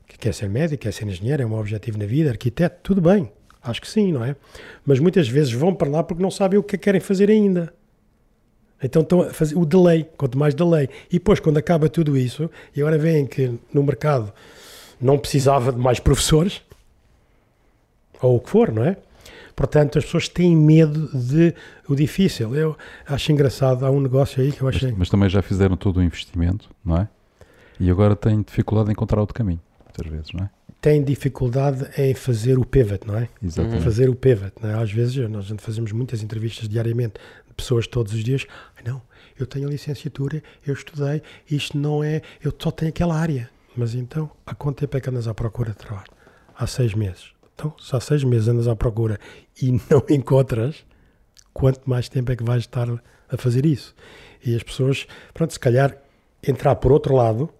[0.06, 3.30] Que Quer ser médico, quer ser engenheiro, é um objetivo na vida, arquiteto, tudo bem.
[3.62, 4.34] Acho que sim, não é?
[4.86, 7.72] Mas muitas vezes vão para lá porque não sabem o é que querem fazer ainda.
[8.82, 10.88] Então estão a fazer o delay, quanto mais delay.
[11.08, 14.32] E depois, quando acaba tudo isso, e agora veem que no mercado
[15.00, 16.62] não precisava de mais professores,
[18.22, 18.96] ou o que for, não é?
[19.58, 21.52] Portanto, as pessoas têm medo de
[21.88, 22.54] o difícil.
[22.54, 24.94] Eu acho engraçado, há um negócio aí que eu Mas, achei.
[24.96, 27.08] mas também já fizeram todo o investimento, não é?
[27.80, 30.50] E agora têm dificuldade em encontrar outro caminho, muitas vezes, não é?
[30.80, 33.28] Tem dificuldade em fazer o pivot, não é?
[33.42, 33.82] Exatamente.
[33.82, 34.52] Fazer o pivot.
[34.62, 34.74] É?
[34.74, 37.14] Às vezes, nós fazemos muitas entrevistas diariamente
[37.48, 38.46] de pessoas todos os dias.
[38.76, 39.02] "Ai, Não,
[39.36, 42.22] eu tenho a licenciatura, eu estudei, isto não é.
[42.40, 43.50] Eu só tenho aquela área.
[43.76, 46.06] Mas então, há quanto tempo é que andas à procura de trabalho?
[46.56, 47.32] Há seis meses.
[47.58, 49.18] Então, se há seis meses andas à procura
[49.60, 50.86] e não encontras,
[51.52, 52.88] quanto mais tempo é que vais estar
[53.28, 53.96] a fazer isso?
[54.46, 55.96] E as pessoas, pronto, se calhar
[56.46, 57.50] entrar por outro lado,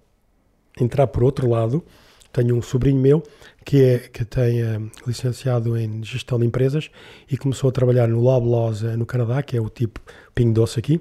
[0.81, 1.85] entrar por outro lado,
[2.33, 3.25] tenho um sobrinho meu
[3.65, 6.91] que, é, que tem eh, licenciado em gestão de empresas
[7.29, 10.01] e começou a trabalhar no Loblaws eh, no Canadá, que é o tipo
[10.33, 11.01] Pingo Doce aqui,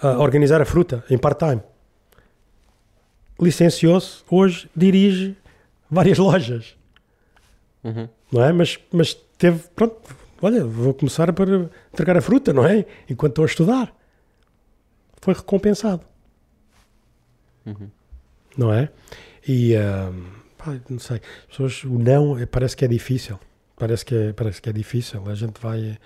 [0.00, 1.60] a organizar a fruta em part-time.
[3.38, 5.36] Licenciou-se, hoje dirige
[5.90, 6.75] várias lojas
[7.86, 8.08] Uhum.
[8.32, 8.52] não é?
[8.52, 9.96] Mas, mas teve, pronto,
[10.42, 12.84] olha, vou começar para entregar a fruta, não é?
[13.08, 13.96] Enquanto estou a estudar.
[15.22, 16.02] Foi recompensado.
[17.64, 17.90] Uhum.
[18.56, 18.90] Não é?
[19.46, 20.10] E, ah,
[20.56, 23.38] pá, não sei, as pessoas, o não eh, parece que é difícil.
[23.76, 25.22] Parece que é, parece que é difícil.
[25.28, 25.80] A gente vai.
[25.80, 25.98] eh,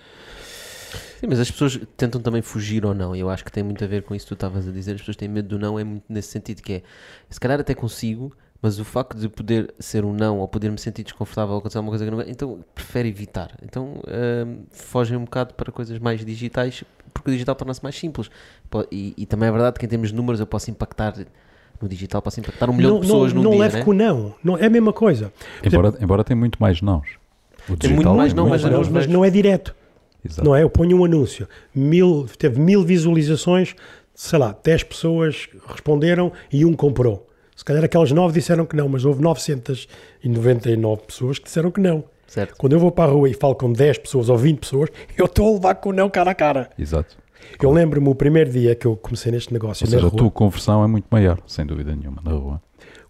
[1.19, 3.15] Sim, mas as pessoas tentam também fugir ou não.
[3.15, 4.93] Eu acho que tem muito a ver com isso que tu estavas a dizer.
[4.93, 6.83] As pessoas têm medo do não, é muito nesse sentido que é,
[7.29, 10.77] se calhar até consigo, mas o facto de poder ser um não ou poder me
[10.77, 13.57] sentir desconfortável ou acontecer alguma coisa que não então prefere evitar.
[13.63, 13.95] Então
[14.45, 18.29] hum, fogem um bocado para coisas mais digitais, porque o digital torna-se mais simples.
[18.91, 21.15] E, e também é verdade que em termos de números eu posso impactar
[21.81, 23.83] no digital, posso impactar um milhão não, de pessoas não, num não dia, leve né?
[23.83, 24.35] com o não.
[24.43, 24.57] não.
[24.57, 25.33] É a mesma coisa.
[25.63, 27.07] Embora, embora tenha muito mais nãos.
[27.67, 29.75] O Tem muito digital mais não, mas não mas não é direto.
[30.23, 30.47] Exato.
[30.47, 30.61] Não é?
[30.61, 33.75] Eu ponho um anúncio, mil, teve mil visualizações,
[34.13, 37.27] sei lá, 10 pessoas responderam e um comprou.
[37.61, 42.03] Se calhar aquelas 9 disseram que não, mas houve 999 pessoas que disseram que não.
[42.25, 42.55] Certo.
[42.57, 45.25] Quando eu vou para a rua e falo com 10 pessoas ou 20 pessoas, eu
[45.25, 46.71] estou a levar com o não cara a cara.
[46.75, 47.15] Exato.
[47.61, 50.17] Eu lembro-me o primeiro dia que eu comecei neste negócio Ou na seja, a rua,
[50.17, 52.59] tua conversão é muito maior, sem dúvida nenhuma, na rua.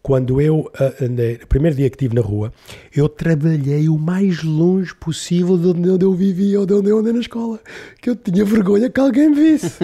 [0.01, 2.51] Quando eu ah, andei, o primeiro dia que estive na rua,
[2.95, 7.13] eu trabalhei o mais longe possível de onde eu vivia ou de onde eu andei
[7.13, 7.59] na escola,
[8.01, 9.77] que eu tinha vergonha que alguém me visse.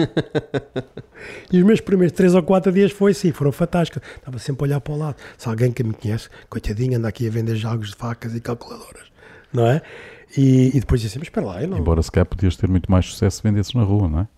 [1.52, 4.02] e os meus primeiros três ou quatro dias foi assim, foram fantásticos.
[4.16, 5.16] Estava sempre a olhar para o lado.
[5.36, 9.04] Se alguém que me conhece, coitadinho, anda aqui a vender jogos de facas e calculadoras,
[9.52, 9.82] não é?
[10.36, 11.78] E, e depois disse assim, mas espera lá, eu não...
[11.78, 14.28] Embora se calhar podias ter muito mais sucesso se vendesses na rua, não é?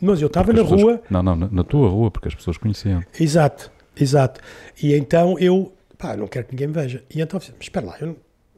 [0.00, 2.34] mas eu estava na as pessoas- rua, Não, não, na, na tua rua, porque as
[2.34, 3.02] pessoas conheciam.
[3.18, 4.40] Exato, exato.
[4.82, 7.02] E então eu, pá, não quero que ninguém me veja.
[7.14, 8.16] E então mas espera lá, não-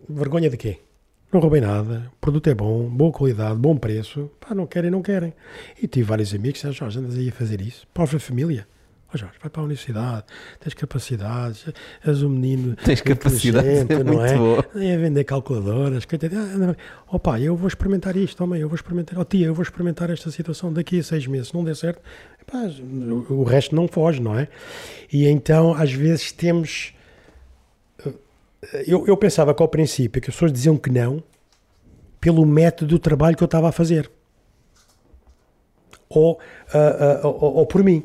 [0.08, 0.78] vergonha de quê?
[1.32, 5.02] não roubei nada, o produto é bom, boa qualidade, bom preço, pá, não querem, não
[5.02, 5.34] querem.
[5.80, 8.66] E tive vários amigos que disseram, Jorge, andas aí a fazer isso, pobre família.
[9.12, 10.24] Ó Jorge, vai para a universidade,
[10.58, 11.66] tens capacidades,
[12.04, 14.34] és um menino Tens capacidade, é não é?
[14.74, 16.04] Nem a vender calculadoras.
[16.04, 16.76] Ah.
[17.06, 20.10] Ó pai, eu vou experimentar isto, mãe, eu vou experimentar, ó tia, eu vou experimentar
[20.10, 21.48] esta situação daqui a seis meses.
[21.48, 22.02] Se não der certo,
[23.28, 24.48] o resto não foge, não é?
[25.12, 26.94] E então, às vezes, temos.
[28.86, 31.22] Eu, eu pensava que ao princípio que as pessoas diziam que não
[32.20, 34.10] pelo método do trabalho que eu estava a fazer.
[36.08, 36.38] Ou,
[36.72, 38.04] ah, ah, ou, ou por mim.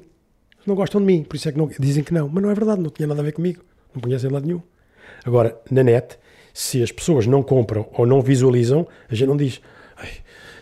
[0.66, 2.30] Não gostam de mim, por isso é que não, dizem que não.
[2.30, 3.64] Mas não é verdade, não tinha nada a ver comigo.
[3.94, 4.62] Não conhecem lado nenhum.
[5.26, 6.18] Agora, na net,
[6.54, 9.62] se as pessoas não compram ou não visualizam, a gente não diz
[9.98, 10.10] "Ai,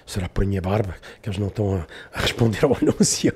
[0.05, 3.33] será por minha barba que eles não estão a, a responder ao anúncio.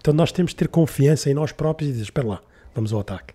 [0.00, 2.42] Então nós temos de ter confiança em nós próprios e dizer, espera lá,
[2.74, 3.34] vamos ao ataque.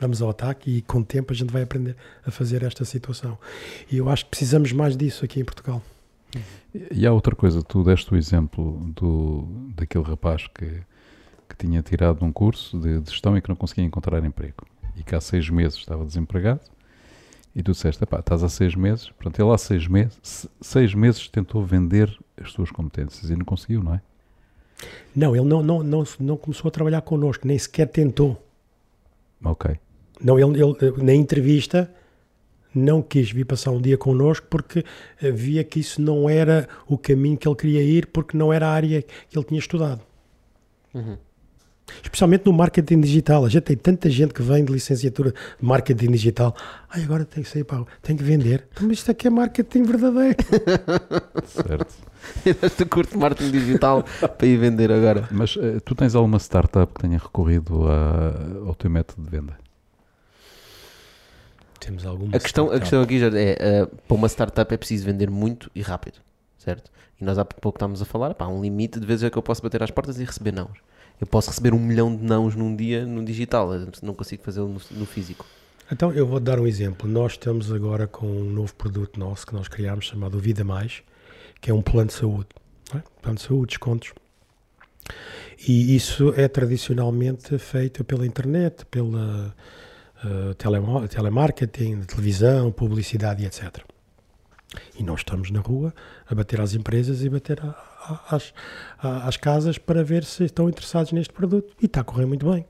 [0.00, 3.38] Vamos ao ataque e com o tempo a gente vai aprender a fazer esta situação.
[3.90, 5.82] E eu acho que precisamos mais disso aqui em Portugal.
[6.92, 10.66] E há outra coisa, tu deste o exemplo do, daquele rapaz que,
[11.48, 14.66] que tinha tirado um curso de, gestão e que não conseguia encontrar emprego.
[14.96, 16.60] E que há seis meses estava desempregado.
[17.54, 19.10] E tu disseste, "Epá, estás há seis meses.
[19.18, 23.44] Pronto, ele há seis meses, se- seis meses tentou vender as suas competências e não
[23.44, 24.02] conseguiu, não é?
[25.14, 28.40] Não, ele não, não, não, não começou a trabalhar connosco, nem sequer tentou.
[29.44, 29.76] Ok.
[30.22, 31.90] Não, ele, ele, na entrevista
[32.74, 34.84] não quis vir passar um dia connosco porque
[35.20, 38.68] eh, via que isso não era o caminho que ele queria ir, porque não era
[38.68, 40.02] a área que ele tinha estudado.
[40.94, 41.16] Uhum.
[42.02, 43.44] Especialmente no marketing digital.
[43.44, 46.54] A gente tem tanta gente que vem de licenciatura de marketing digital.
[46.90, 47.84] Ai, agora tem que sair para.
[48.02, 48.66] Tem que vender.
[48.80, 50.36] Mas isto aqui é marketing verdadeiro.
[51.46, 51.94] Certo.
[52.62, 55.26] Este curto marketing digital para ir vender agora.
[55.30, 59.56] Mas eh, tu tens alguma startup que tenha recorrido a- ao teu método de venda?
[61.80, 65.06] Temos alguma A questão, a questão aqui já é, eh, para uma startup é preciso
[65.06, 66.18] vender muito e rápido,
[66.58, 66.90] certo?
[67.20, 69.38] E nós há pouco estávamos a falar, pá, há um limite de vezes é que
[69.38, 70.76] eu posso bater às portas e receber nãos.
[71.20, 74.68] Eu posso receber um milhão de nãos num dia no digital, eu não consigo fazê-lo
[74.68, 75.44] no, no físico.
[75.90, 77.08] Então, eu vou dar um exemplo.
[77.08, 81.02] Nós estamos agora com um novo produto nosso que nós criámos chamado Vida Mais,
[81.60, 82.48] que é um plano de saúde.
[82.94, 83.02] é?
[83.22, 84.12] Plano de saúde, descontos.
[85.66, 89.54] E isso é tradicionalmente feito pela internet, pela
[90.24, 93.78] eh, telemo- telemarketing, televisão, publicidade etc.
[94.98, 95.94] E nós estamos na rua
[96.28, 98.52] a bater às empresas e bater a- a- às,
[98.98, 101.74] a- às casas para ver se estão interessados neste produto.
[101.80, 102.66] E está a correr muito bem.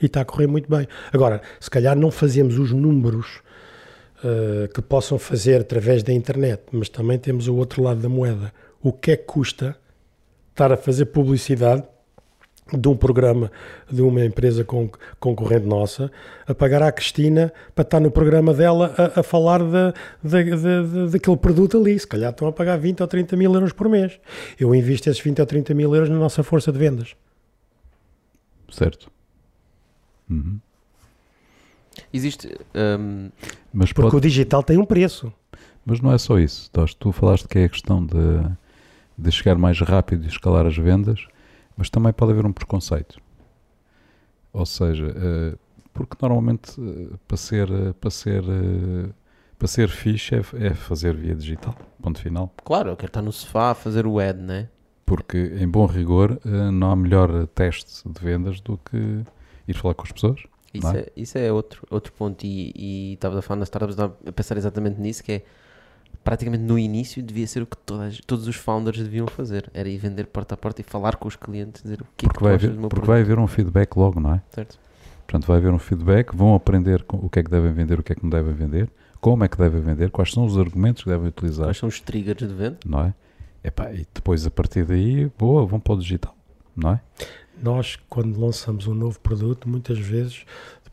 [0.00, 0.86] E está a correr muito bem.
[1.12, 3.42] Agora, se calhar não fazemos os números
[4.26, 8.52] eh, que possam fazer através da internet, mas também temos o outro lado da moeda.
[8.82, 9.76] O que é que custa
[10.50, 11.82] estar a fazer publicidade
[12.72, 13.52] de um programa
[13.90, 14.88] de uma empresa con-
[15.20, 16.10] concorrente nossa,
[16.46, 19.92] a pagar à Cristina para estar no programa dela a, a falar da,
[20.22, 21.98] da, da- da- daquele produto ali.
[21.98, 24.18] Se calhar estão a pagar 20 ou 30 mil euros por mês.
[24.58, 27.14] Eu invisto esses 20 ou 30 mil euros na nossa força de vendas.
[28.70, 29.10] Certo.
[30.30, 30.58] Uhum.
[32.12, 32.48] Existe.
[32.98, 33.30] hum,
[33.72, 35.32] Mas, Porque pode- o digital tem um preço.
[35.84, 36.70] mas não é só isso.
[36.98, 38.16] Tu falaste que é a questão de,
[39.18, 41.26] de chegar mais rápido e escalar as vendas,
[41.76, 43.18] mas também pode haver um preconceito.
[44.52, 45.56] Ou seja, eh,
[45.92, 48.42] porque normalmente eh, para ser, eh, para ser,
[49.58, 52.52] para ser fixe é, é fazer via digital, ponto final.
[52.64, 54.68] claro, eu quero estar no sofá a fazer o ad, né?
[55.04, 56.40] Porque, em bom rigor,
[56.72, 59.22] não há melhor teste de vendas do que
[59.68, 60.40] ir falar com as pessoas.
[60.72, 61.00] Isso, é?
[61.00, 61.12] é?
[61.14, 62.42] isso é outro, outro ponto.
[62.44, 65.44] E e estava a falar nas startups, a pensar exatamente nisso, que é
[66.24, 69.70] praticamente no início devia ser o que todas, todos os founders deviam fazer.
[69.74, 72.28] Era ir vender porta a porta e falar com os clientes, dizer o que é
[72.28, 73.06] que vai haver, do meu porque produto.
[73.08, 74.42] vai haver um feedback logo, não é?
[74.50, 74.78] Certo.
[75.26, 78.12] Portanto, vai haver um feedback, vão aprender o que é que devem vender, o que
[78.12, 81.08] é que não devem vender, como é que devem vender, quais são os argumentos que
[81.08, 82.78] devem utilizar, Quais são os triggers de venda?
[82.84, 83.14] não é?
[83.62, 86.36] Epá, e depois, a partir daí, boa, vão para o digital,
[86.76, 87.00] não é?
[87.62, 90.44] Nós, quando lançamos um novo produto, muitas vezes,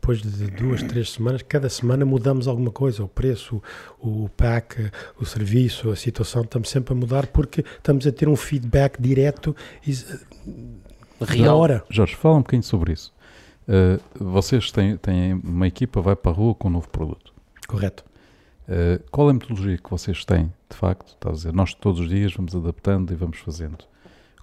[0.02, 3.62] depois de duas, três semanas, cada semana mudamos alguma coisa, o preço,
[4.00, 4.90] o pack,
[5.20, 9.56] o serviço, a situação, estamos sempre a mudar porque estamos a ter um feedback direto
[9.86, 9.96] e-
[11.20, 11.60] na Real.
[11.60, 11.84] hora.
[11.88, 13.14] Jorge, fala um bocadinho sobre isso.
[13.68, 17.32] Uh, vocês têm, têm uma equipa, vai para a rua com um novo produto.
[17.68, 18.04] Correto.
[18.68, 21.10] Uh, qual é a metodologia que vocês têm, de facto?
[21.10, 23.86] Está a dizer, nós todos os dias vamos adaptando e vamos fazendo.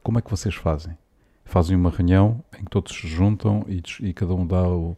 [0.04, 0.96] Como é que vocês fazem?
[1.44, 4.96] Fazem uma reunião em que todos se juntam e, e cada um dá o,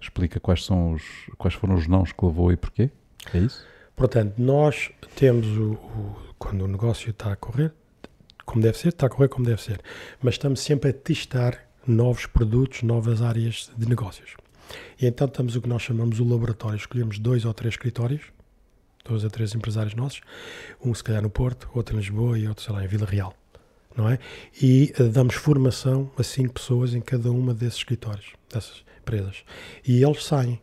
[0.00, 1.02] explica quais, são os,
[1.36, 2.90] quais foram os nãos que levou e porquê?
[3.32, 3.64] É isso?
[3.96, 7.72] Portanto, nós temos o, o- quando o negócio está a correr,
[8.44, 9.80] como deve ser, está a correr como deve ser,
[10.22, 14.36] mas estamos sempre a testar novos produtos, novas áreas de negócios.
[15.00, 16.76] E então estamos o que nós chamamos o laboratório.
[16.76, 18.22] Escolhemos dois ou três escritórios
[19.04, 20.20] dois a três empresários nossos,
[20.84, 23.34] um se calhar no Porto, outro em Lisboa e outro, sei lá, em Vila Real,
[23.96, 24.18] não é?
[24.60, 29.44] E uh, damos formação a cinco pessoas em cada uma desses escritórios, dessas empresas.
[29.86, 30.60] E eles saem.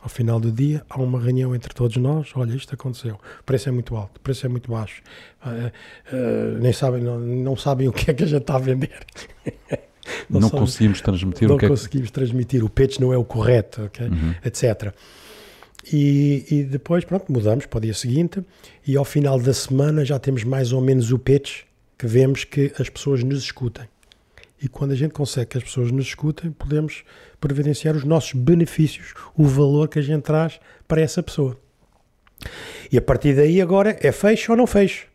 [0.00, 2.30] Ao final do dia, há uma reunião entre todos nós.
[2.36, 3.18] Olha, isto aconteceu.
[3.40, 5.02] O preço é muito alto, o preço é muito baixo.
[5.44, 5.48] Uh,
[6.14, 9.04] uh, nem sabem, não, não sabem o que é que a gente está a vender.
[10.30, 12.12] não, não conseguimos transmitir não o que conseguimos é que...
[12.12, 12.64] transmitir.
[12.64, 14.06] O pitch não é o correto, okay?
[14.06, 14.34] uhum.
[14.44, 14.94] etc.
[15.92, 18.40] E, e, depois, pronto, mudamos para o dia seguinte
[18.86, 21.62] e ao final da semana já temos mais ou menos o pitch
[21.98, 23.88] que vemos que as pessoas nos escutem.
[24.60, 27.04] E quando a gente consegue que as pessoas nos escutem, podemos
[27.40, 31.56] providenciar os nossos benefícios, o valor que a gente traz para essa pessoa.
[32.90, 35.06] E a partir daí agora é fecho ou não fecho.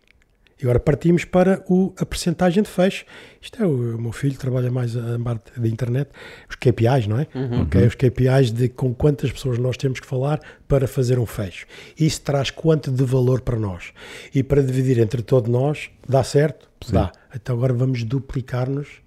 [0.59, 3.05] E agora partimos para o, a percentagem de fecho.
[3.41, 6.09] Isto é, o, o meu filho trabalha mais a parte da internet,
[6.49, 7.27] os KPIs, não é?
[7.35, 7.63] Uhum.
[7.63, 7.85] Okay?
[7.85, 11.65] Os KPIs de com quantas pessoas nós temos que falar para fazer um fecho.
[11.99, 13.91] Isso traz quanto de valor para nós.
[14.33, 16.69] E para dividir entre todos nós, dá certo?
[16.81, 16.93] Sim.
[16.93, 17.11] Dá.
[17.35, 19.02] Então agora vamos duplicar-nos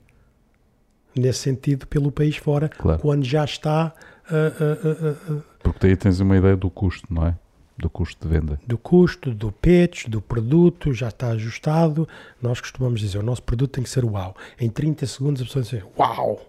[1.17, 3.01] nesse sentido pelo país fora, claro.
[3.01, 3.93] quando já está.
[4.31, 7.35] Uh, uh, uh, Porque daí tens uma ideia do custo, não é?
[7.79, 8.59] Do custo de venda.
[8.67, 12.09] Do custo, do pitch, do produto, já está ajustado.
[12.41, 14.35] Nós costumamos dizer, o nosso produto tem que ser uau.
[14.59, 16.41] Em 30 segundos a pessoa diz, uau,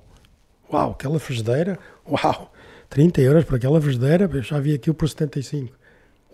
[0.72, 1.78] uau, aquela frigideira,
[2.10, 2.54] uau,
[2.90, 5.76] 30 euros para aquela frigideira, eu já vi aquilo por 75.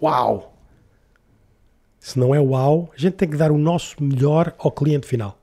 [0.01, 0.53] Uau!
[1.99, 5.39] Se não é uau, a gente tem que dar o nosso melhor ao cliente final.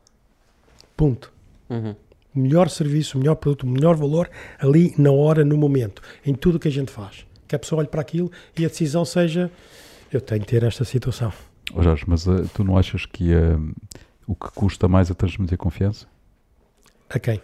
[0.97, 1.32] Ponto.
[1.70, 1.97] Uhum.
[2.34, 6.34] O melhor serviço, o melhor produto, o melhor valor ali na hora, no momento, em
[6.34, 9.04] tudo o que a gente faz que a pessoa olhe para aquilo e a decisão
[9.04, 9.50] seja
[10.12, 11.32] eu tenho que ter esta situação.
[11.74, 13.74] Oh Jorge, mas uh, tu não achas que uh,
[14.24, 16.06] o que custa mais é transmitir confiança?
[17.08, 17.42] A quem?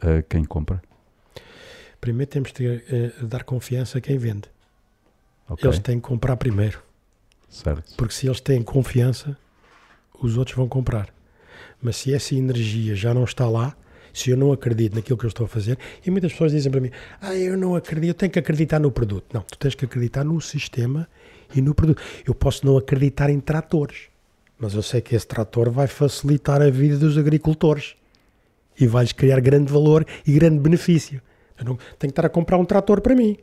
[0.00, 0.82] A quem compra.
[2.00, 4.48] Primeiro temos de uh, dar confiança a quem vende.
[5.48, 5.68] Okay.
[5.68, 6.82] Eles têm que comprar primeiro.
[7.50, 7.96] Certo.
[7.98, 9.36] Porque se eles têm confiança,
[10.18, 11.12] os outros vão comprar.
[11.82, 13.76] Mas se essa energia já não está lá,
[14.14, 16.80] se eu não acredito naquilo que eu estou a fazer, e muitas pessoas dizem para
[16.80, 16.90] mim,
[17.20, 19.26] ah, eu não acredito, eu tenho que acreditar no produto.
[19.34, 21.08] Não, tu tens que acreditar no sistema
[21.54, 22.00] e no produto.
[22.24, 24.08] Eu posso não acreditar em tratores,
[24.56, 27.96] mas eu sei que esse trator vai facilitar a vida dos agricultores
[28.78, 31.20] e vai-lhes criar grande valor e grande benefício.
[31.58, 33.36] Eu não tenho que estar a comprar um trator para mim.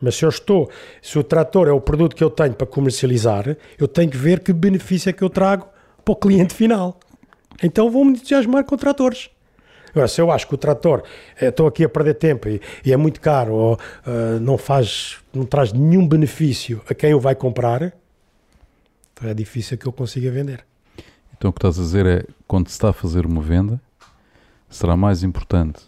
[0.00, 0.70] Mas se eu estou,
[1.02, 4.40] se o trator é o produto que eu tenho para comercializar, eu tenho que ver
[4.40, 5.66] que benefício é que eu trago
[6.04, 7.00] para o cliente final.
[7.62, 9.30] Então vou-me entusiasmar com tratores.
[9.94, 11.04] Agora, se eu acho que o trator,
[11.40, 15.18] eh, estou aqui a perder tempo e, e é muito caro ou uh, não faz,
[15.32, 17.94] não traz nenhum benefício a quem o vai comprar,
[19.12, 20.66] então é difícil que eu consiga vender.
[21.36, 23.80] Então o que estás a dizer é, quando se está a fazer uma venda,
[24.68, 25.84] será mais importante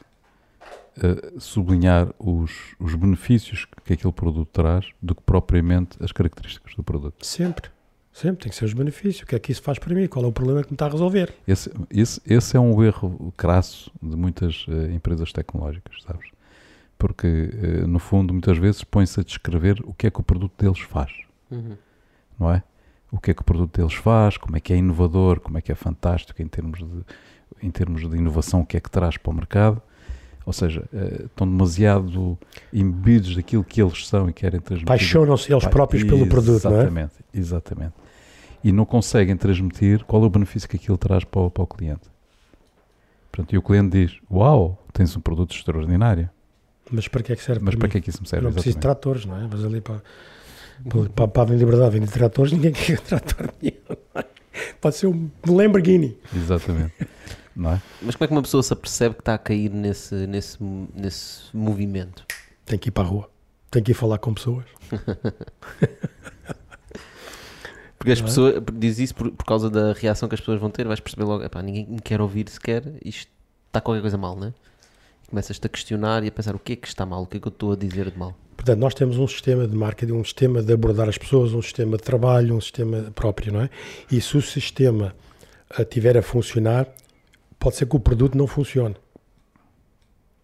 [0.99, 6.85] uh, sublinhar os, os benefícios que aquele produto traz do que propriamente as características do
[6.85, 7.27] produto.
[7.27, 7.76] Sempre.
[8.17, 9.25] Sempre tem que ser os benefícios.
[9.25, 10.07] O que é que isso faz para mim?
[10.07, 11.35] Qual é o problema que me está a resolver?
[11.47, 16.31] Esse, esse, esse é um erro crasso de muitas uh, empresas tecnológicas, sabes?
[16.97, 20.55] Porque, uh, no fundo, muitas vezes põe-se a descrever o que é que o produto
[20.57, 21.13] deles faz.
[21.51, 21.77] Uhum.
[22.41, 22.63] Não é?
[23.13, 25.61] O que é que o produto deles faz, como é que é inovador, como é
[25.61, 27.05] que é fantástico em termos de,
[27.63, 29.83] em termos de inovação, o que é que traz para o mercado.
[30.47, 32.39] Ou seja, uh, estão demasiado
[32.73, 34.89] imbebidos daquilo que eles são e querem transmitir.
[34.89, 36.81] Paixonam-se eles próprios pelo produto, não é?
[36.81, 38.06] Exatamente, exatamente
[38.63, 41.67] e não conseguem transmitir qual é o benefício que aquilo traz para o, para o
[41.67, 42.09] cliente.
[43.31, 46.31] Portanto, e o cliente diz: Uau, tens um produto extraordinário.
[46.91, 47.65] Mas para que é que serve?
[47.65, 48.47] Mas para, que é que isso me serve?
[48.47, 49.49] Eu não preciso de tratores, não é?
[49.51, 50.03] Mas ali para,
[51.15, 54.25] para, para, a liberdade vender tratores, ninguém quer trator nenhum.
[54.81, 56.17] Pode ser um Lamborghini.
[56.35, 56.95] Exatamente.
[57.57, 57.83] não é?
[58.01, 60.59] Mas como é que uma pessoa se apercebe que está a cair nesse, nesse,
[60.95, 62.25] nesse movimento?
[62.65, 63.31] Tem que ir para a rua.
[63.71, 64.65] Tem que ir falar com pessoas.
[67.99, 68.23] Porque as é?
[68.23, 71.25] pessoas, diz isso por, por causa da reação que as pessoas vão ter, vais perceber
[71.25, 73.31] logo, epá, ninguém me quer ouvir sequer, isto
[73.67, 74.55] está qualquer coisa mal, não é?
[75.29, 77.41] Começas-te a questionar e a pensar o que é que está mal, o que é
[77.41, 78.35] que eu estou a dizer de mal.
[78.57, 81.97] Portanto, nós temos um sistema de marketing, um sistema de abordar as pessoas, um sistema
[81.97, 83.71] de trabalho, um sistema próprio, não é?
[84.11, 85.15] E se o sistema
[85.79, 86.87] estiver a funcionar,
[87.59, 88.97] pode ser que o produto não funcione.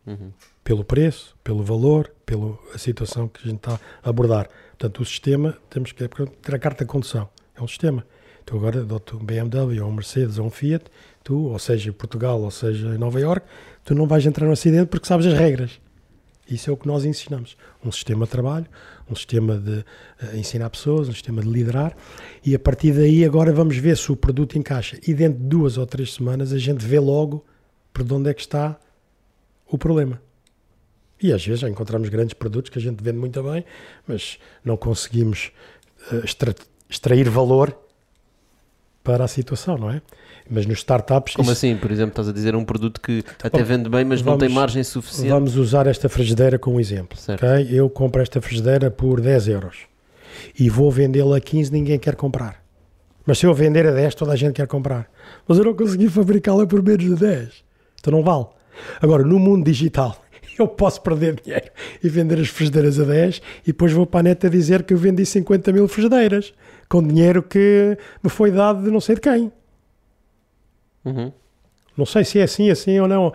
[0.06, 0.32] Uhum.
[0.64, 4.48] Pelo preço, pelo valor, pela situação que a gente está a abordar.
[4.70, 8.04] Portanto, o sistema, temos que ter a carta de condução é um sistema.
[8.44, 10.84] Tu agora, dou-te um BMW ou um Mercedes ou um Fiat,
[11.22, 13.46] tu, ou seja em Portugal, ou seja em Nova York,
[13.84, 15.80] tu não vais entrar no acidente porque sabes as regras.
[16.48, 17.56] Isso é o que nós ensinamos.
[17.84, 18.66] Um sistema de trabalho,
[19.08, 21.96] um sistema de uh, ensinar pessoas, um sistema de liderar,
[22.44, 24.98] e a partir daí agora vamos ver se o produto encaixa.
[25.06, 27.44] E dentro de duas ou três semanas a gente vê logo
[27.92, 28.78] por onde é que está
[29.68, 30.20] o problema.
[31.22, 33.64] E às vezes já encontramos grandes produtos que a gente vende muito bem,
[34.06, 35.52] mas não conseguimos
[36.12, 36.24] uh,
[36.92, 37.76] extrair valor
[39.02, 40.00] para a situação, não é?
[40.48, 41.34] Mas nos startups.
[41.34, 41.76] Como isso- assim?
[41.76, 44.48] Por exemplo, estás a dizer um produto que até Vamos- vende bem, mas não tem
[44.48, 45.30] vamos- margem suficiente.
[45.30, 47.18] Vamos usar esta frigideira como exemplo.
[47.18, 47.44] Certo.
[47.44, 47.68] ok?
[47.70, 49.76] Eu compro esta frigideira por 10 euros
[50.58, 52.62] e vou vendê-la a 15, ninguém quer comprar.
[53.24, 55.08] Mas se eu vender a 10, toda a gente quer comprar.
[55.46, 57.64] Mas eu não consegui fabricá-la por menos de 10.
[58.00, 58.46] Então não vale.
[59.00, 60.16] Agora, no mundo digital,
[60.58, 61.70] eu posso perder dinheiro
[62.02, 64.98] e vender as frigideiras a 10 e depois vou para a neta dizer que eu
[64.98, 66.52] vendi 50 mil frigideiras
[66.92, 69.50] com dinheiro que me foi dado de não sei de quem.
[71.02, 71.32] Uhum.
[71.96, 73.32] Não sei se é assim, assim ou não.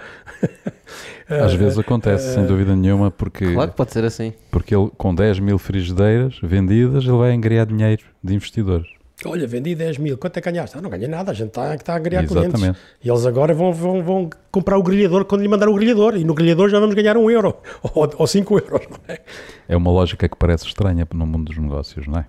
[1.27, 4.31] Às vezes acontece, sem eh, dúvida nenhuma, porque, Claro que pode ser assim.
[4.51, 8.87] porque ele, com 10 mil frigideiras vendidas, ele vai angriar dinheiro de investidores.
[9.25, 10.77] Olha, vendi 10 mil, quanto é que ganhaste?
[10.77, 12.53] Ah, não ganhei nada, a gente está tá a ganhar clientes.
[12.53, 12.79] Exatamente.
[13.03, 16.15] E eles agora vão, vão, vão comprar o grelhador quando lhe mandar o grelhador.
[16.15, 19.19] E no grelhador já vamos ganhar um euro ou, ou cinco euros, não é?
[19.67, 22.27] É uma lógica que parece estranha no mundo dos negócios, não é?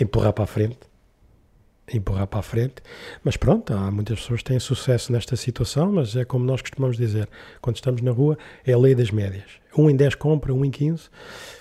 [0.00, 0.78] Empurrar para a frente.
[1.92, 2.74] Empurrar para a frente.
[3.22, 6.96] Mas pronto, há muitas pessoas que têm sucesso nesta situação, mas é como nós costumamos
[6.96, 7.28] dizer,
[7.60, 9.44] quando estamos na rua, é a lei das médias.
[9.78, 11.04] Um em 10 compra, um em 15.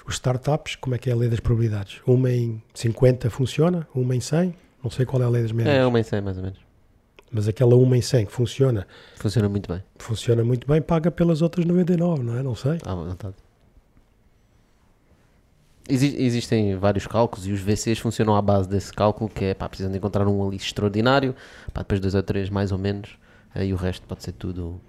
[0.08, 2.02] Os startups, como é que é a lei das probabilidades?
[2.08, 4.56] Uma em 50 funciona, uma em 100.
[4.84, 5.76] Não sei qual é a lei das médias.
[5.76, 6.60] É uma em 100, mais ou menos.
[7.32, 9.84] Mas aquela uma em 100 que funciona, Funciona muito bem.
[10.00, 12.42] funciona muito bem, paga pelas outras 99, não é?
[12.44, 12.78] Não sei.
[12.86, 13.36] À vontade.
[15.88, 19.70] Exi- existem vários cálculos e os VCs funcionam à base desse cálculo que é pá,
[19.70, 21.36] precisam de encontrar um ali extraordinário,
[21.74, 23.18] pá, depois dois ou três mais ou menos,
[23.54, 24.82] aí o resto pode ser tudo.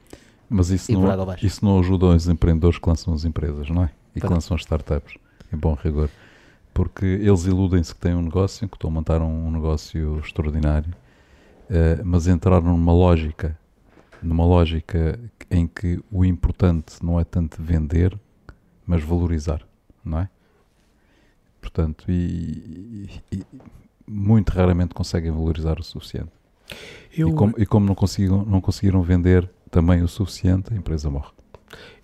[0.49, 1.03] Mas isso não,
[1.47, 3.91] isso não ajuda os empreendedores que lançam as empresas, não é?
[4.15, 5.15] E que lançam as startups,
[5.53, 6.09] em bom rigor.
[6.73, 10.95] Porque eles iludem-se que têm um negócio, que estão a montar um, negócio extraordinário,
[11.69, 13.59] eh, mas entraram numa lógica,
[14.23, 15.19] numa lógica
[15.51, 18.19] em que o importante não é tanto vender,
[18.87, 19.63] mas valorizar,
[20.05, 20.29] não é?
[21.67, 23.43] Portanto, e, e- e
[24.07, 26.31] muito raramente conseguem valorizar o suficiente.
[27.17, 31.11] Eu, E como, e como não, conseguiram, não conseguiram vender também o suficiente, a empresa
[31.11, 31.31] morre.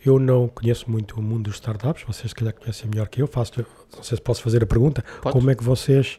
[0.04, 3.28] eu não conheço muito o mundo dos startups, vocês se calhar conhecem melhor que eu.
[3.28, 3.52] Faço,
[3.96, 5.04] não sei se posso fazer a pergunta.
[5.22, 5.32] Podes?
[5.32, 6.18] Como é que vocês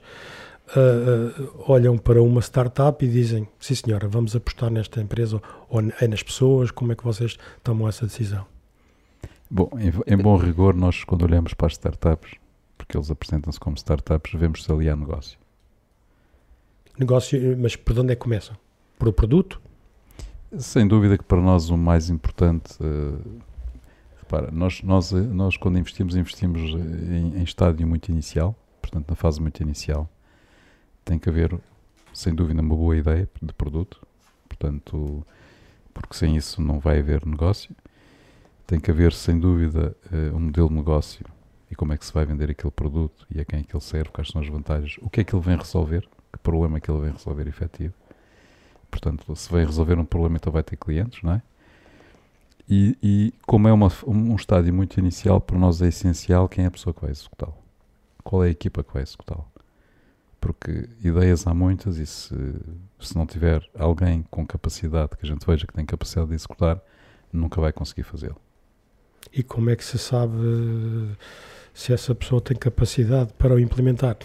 [0.69, 5.81] ah, ah, olham para uma startup e dizem, sim senhora, vamos apostar nesta empresa ou
[5.99, 6.71] é nas pessoas?
[6.71, 8.45] Como é que vocês tomam essa decisão?
[9.51, 12.31] Bom, em, em bom rigor, nós quando olhamos para as startups,
[12.93, 15.39] porque eles apresentam-se como startups, vemos se ali há negócio.
[16.97, 18.55] Negócio, mas por onde é que começam?
[18.99, 19.59] Por o produto?
[20.59, 23.39] Sem dúvida que para nós o mais importante, eh,
[24.19, 29.15] repara, nós, nós, eh, nós quando investimos, investimos em, em estádio muito inicial, portanto na
[29.15, 30.07] fase muito inicial,
[31.03, 31.59] tem que haver,
[32.13, 34.05] sem dúvida, uma boa ideia de produto,
[34.47, 35.25] portanto,
[35.91, 37.75] porque sem isso não vai haver negócio.
[38.67, 41.25] Tem que haver, sem dúvida, eh, um modelo de negócio
[41.73, 43.83] e como é que se vai vender aquele produto e a quem é que ele
[43.83, 46.79] serve, quais são as vantagens, o que é que ele vem resolver, que problema é
[46.79, 47.95] que ele vem resolver efetivo.
[48.91, 51.41] Portanto, se vem resolver um problema, então vai ter clientes, não é?
[52.69, 56.67] E, e como é uma, um estádio muito inicial, para nós é essencial quem é
[56.67, 57.55] a pessoa que vai executá-lo.
[58.23, 59.45] Qual é a equipa que vai executá-lo.
[60.39, 62.35] Porque ideias há muitas e se,
[62.99, 66.79] se não tiver alguém com capacidade, que a gente veja que tem capacidade de executar,
[67.31, 68.39] nunca vai conseguir fazê-lo.
[69.31, 70.37] E como é que se sabe
[71.73, 74.17] se essa pessoa tem capacidade para o implementar?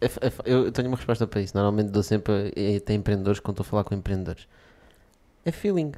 [0.00, 1.56] F- eu tenho uma resposta para isso.
[1.56, 4.48] Normalmente dou sempre a, tem empreendedores quando estou a falar com empreendedores.
[5.44, 5.92] É feeling.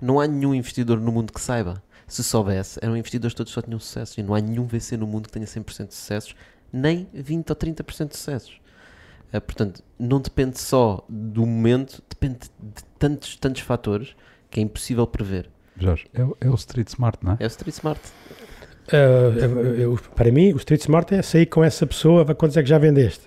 [0.00, 1.82] Não há nenhum investidor no mundo que saiba.
[2.06, 4.18] Se soubesse, eram investidores todos só tinham sucesso.
[4.18, 6.34] E não há nenhum VC no mundo que tenha 100% de sucessos,
[6.72, 8.60] nem 20 ou 30% de sucessos.
[9.32, 14.14] Eh, portanto, não depende só do momento, depende de tantos, tantos fatores
[14.50, 15.50] que é impossível prever.
[15.76, 17.36] Jorge, é, o- é o street smart, não é?
[17.40, 18.00] É o Street Smart.
[18.92, 22.78] Eu- para mim, o Street Smart é sair com essa pessoa, quantos é que já
[22.78, 23.22] vendeste?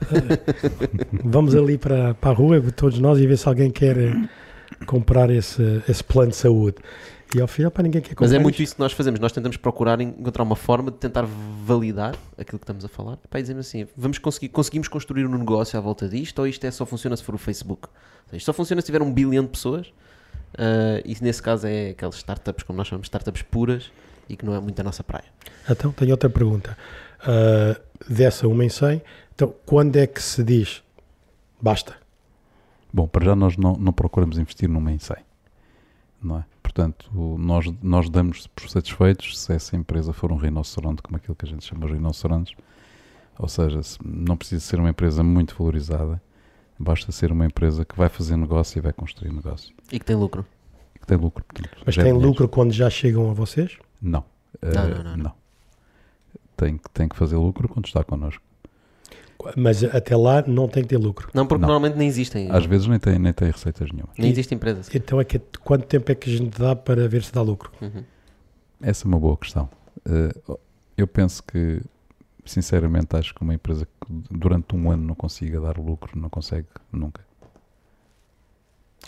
[1.24, 4.14] Vamos ali para, para a rua, todos nós, e ver se alguém quer eh,
[4.86, 6.78] comprar esse, esse plano de saúde.
[7.34, 8.26] E ao final, para ninguém quer comprar.
[8.26, 8.64] Mas é muito isto.
[8.64, 9.20] isso que nós fazemos.
[9.20, 11.26] Nós tentamos procurar encontrar uma forma de tentar
[11.66, 13.18] validar aquilo que estamos a falar.
[13.34, 16.72] E dizemos assim: vamos conseguir, conseguimos construir um negócio à volta disto ou isto é
[16.72, 17.88] só funciona se for o Facebook?
[18.26, 19.94] Seja, Isto só funciona se tiver um bilhão de pessoas.
[20.58, 23.90] ah, e nesse caso é aquelas startups, como nós chamamos, startups puras
[24.32, 25.26] e que não é muito a nossa praia.
[25.70, 26.78] Então, tenho outra pergunta.
[27.22, 27.80] Ah,
[28.10, 29.02] dessa uma em 100,
[29.36, 30.82] então, quando é que se diz
[31.62, 31.96] basta?
[32.94, 35.16] Bom, para já nós não, não procuramos investir numa em 100,
[36.22, 36.46] não é?
[36.64, 41.46] Portanto, nós, nós damos por satisfeitos se essa empresa for um rinoceronte, como aquilo que
[41.46, 42.56] a gente chama de rinocerontes,
[43.38, 46.22] ou seja, se- não precisa ser uma empresa muito valorizada,
[46.80, 50.16] basta ser uma empresa que vai fazer negócio e vai construir negócio, E que tem
[50.16, 50.46] lucro.
[50.96, 51.44] e que tem lucro.
[51.46, 52.30] portanto, Mas gera tem dinheiro.
[52.30, 53.78] lucro quando já chegam a vocês?
[54.02, 54.24] Não.
[54.62, 55.34] Não, Eh, não, não, não.
[56.58, 58.44] Tem, que- tem que fazer lucro quando está connosco.
[59.58, 61.30] Mas até lá não tem que ter lucro.
[61.34, 61.68] Não, porque Não.
[61.70, 62.52] normalmente nem existem.
[62.52, 64.14] Às vezes nem tem, nem tem receitas nenhuma.
[64.18, 64.88] Nem existem empresas.
[64.94, 67.72] Então é que quanto tempo é que a gente dá para ver se dá lucro?
[67.82, 68.04] Uhum.
[68.82, 69.68] Essa é uma boa questão.
[70.06, 70.56] Eh,
[70.96, 71.82] eu penso que,
[72.46, 76.68] sinceramente, acho que uma empresa que durante um ano não consiga dar lucro, não consegue
[76.92, 77.26] nunca.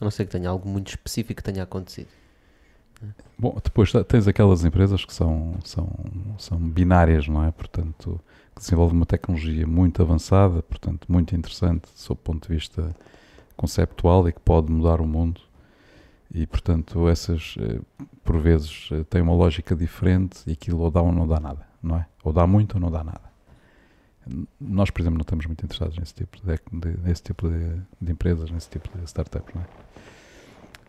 [0.01, 2.07] A não ser que tenha algo muito específico que tenha acontecido.
[3.37, 5.89] Bom, depois tens aquelas empresas que são, são,
[6.37, 7.51] são binárias, não é?
[7.51, 8.19] Portanto,
[8.55, 12.95] que desenvolvem uma tecnologia muito avançada, portanto, muito interessante sob o ponto de vista
[13.57, 15.41] conceptual e que pode mudar o mundo.
[16.33, 17.79] E, portanto, essas, eh,
[18.23, 21.67] por vezes, eh, têm uma lógica diferente e aquilo ou dá ou não dá nada,
[21.81, 22.05] não é?
[22.23, 23.21] Ou dá muito ou não dá nada.
[24.59, 28.49] Nós, por exemplo, não estamos muito interessados nesse tipo de- nesse tipo de, de empresas,
[28.49, 29.65] nesse tipo de startups, não é?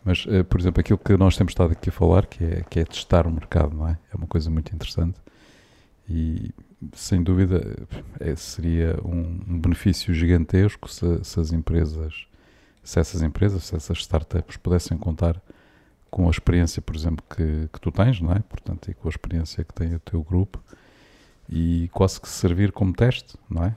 [0.05, 2.81] Mas, eh, por exemplo, aquilo que nós temos estado aqui a falar, que é, que
[2.81, 3.99] é testar o mercado, não é?
[4.13, 5.19] É uma coisa muito interessante
[6.09, 6.51] e,
[6.93, 7.87] sem dúvida,
[8.21, 12.27] eh, seria um, um benefício gigantesco se, se as empresas,
[12.83, 15.41] se essas empresas, se essas startups pudessem contar
[16.11, 18.41] com a experiência, por exemplo, que, que tu tens, não é?
[18.41, 20.63] Portanto, e com a experiência que tem o teu grupo
[21.49, 23.75] e quase que servir como teste, não é?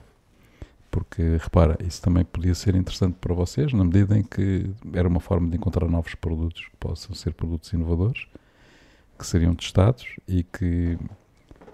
[0.90, 5.20] Porque, repara, isso também podia ser interessante para vocês, na medida em que era uma
[5.20, 8.26] forma de encontrar novos produtos que possam ser produtos inovadores,
[9.18, 10.98] que seriam testados e que,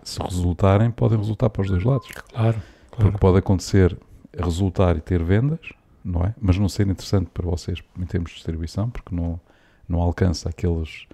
[0.03, 2.09] se resultarem, podem resultar para os dois lados.
[2.33, 2.61] Claro,
[2.91, 3.97] Porque pode acontecer
[4.37, 5.61] resultar e ter vendas,
[6.05, 6.35] não é?
[6.41, 9.41] Mas não ser interessante para vocês em termos de distribuição, porque não,
[9.89, 11.07] não alcança aqueles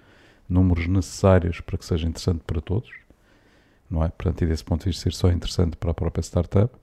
[0.49, 2.89] números necessários para que seja interessante para todos,
[3.89, 4.09] não é?
[4.09, 6.73] Portanto, e desse ponto de vista ser só interessante para a própria startup,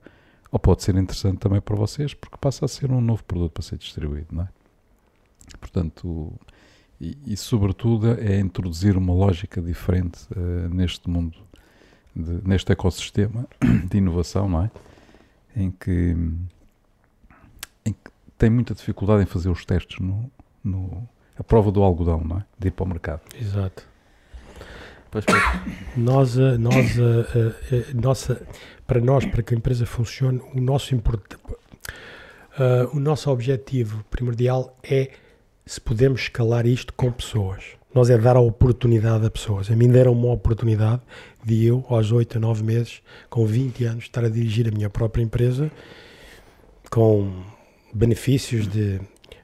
[0.51, 3.63] ou pode ser interessante também para vocês, porque passa a ser um novo produto para
[3.63, 4.49] ser distribuído, não é?
[5.59, 6.31] Portanto,
[6.99, 11.37] e, e sobretudo é introduzir uma lógica diferente eh, neste mundo,
[12.15, 13.47] de- neste ecossistema
[13.89, 14.71] de inovação, não é?
[15.55, 16.15] Em que,
[17.85, 20.29] em que tem muita dificuldade em fazer os testes no,
[20.63, 22.45] no a prova do algodão, não é?
[22.57, 23.21] De ir para o mercado.
[23.39, 23.87] exato.
[25.11, 25.41] Pois, pois.
[25.97, 28.41] Nós, eh, nós, eh, eh, nossa,
[28.85, 31.33] para nós, para que a empresa funcione, o nosso, import-
[32.59, 35.09] eh, o nosso objetivo primordial é
[35.65, 37.63] se podemos escalar isto com pessoas.
[37.93, 39.71] Nós é dar a oportunidade a pessoas.
[39.71, 41.01] A mim deram uma oportunidade
[41.43, 43.01] de eu, aos 8 a 9 meses,
[43.31, 45.71] com 20 anos, estar a dirigir a minha própria empresa
[46.91, 47.31] com
[47.93, 48.99] benefícios de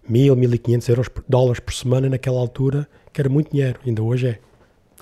[0.10, 4.40] 1.000, 1.500 euros, dólares por semana naquela altura, que era muito dinheiro, ainda hoje é.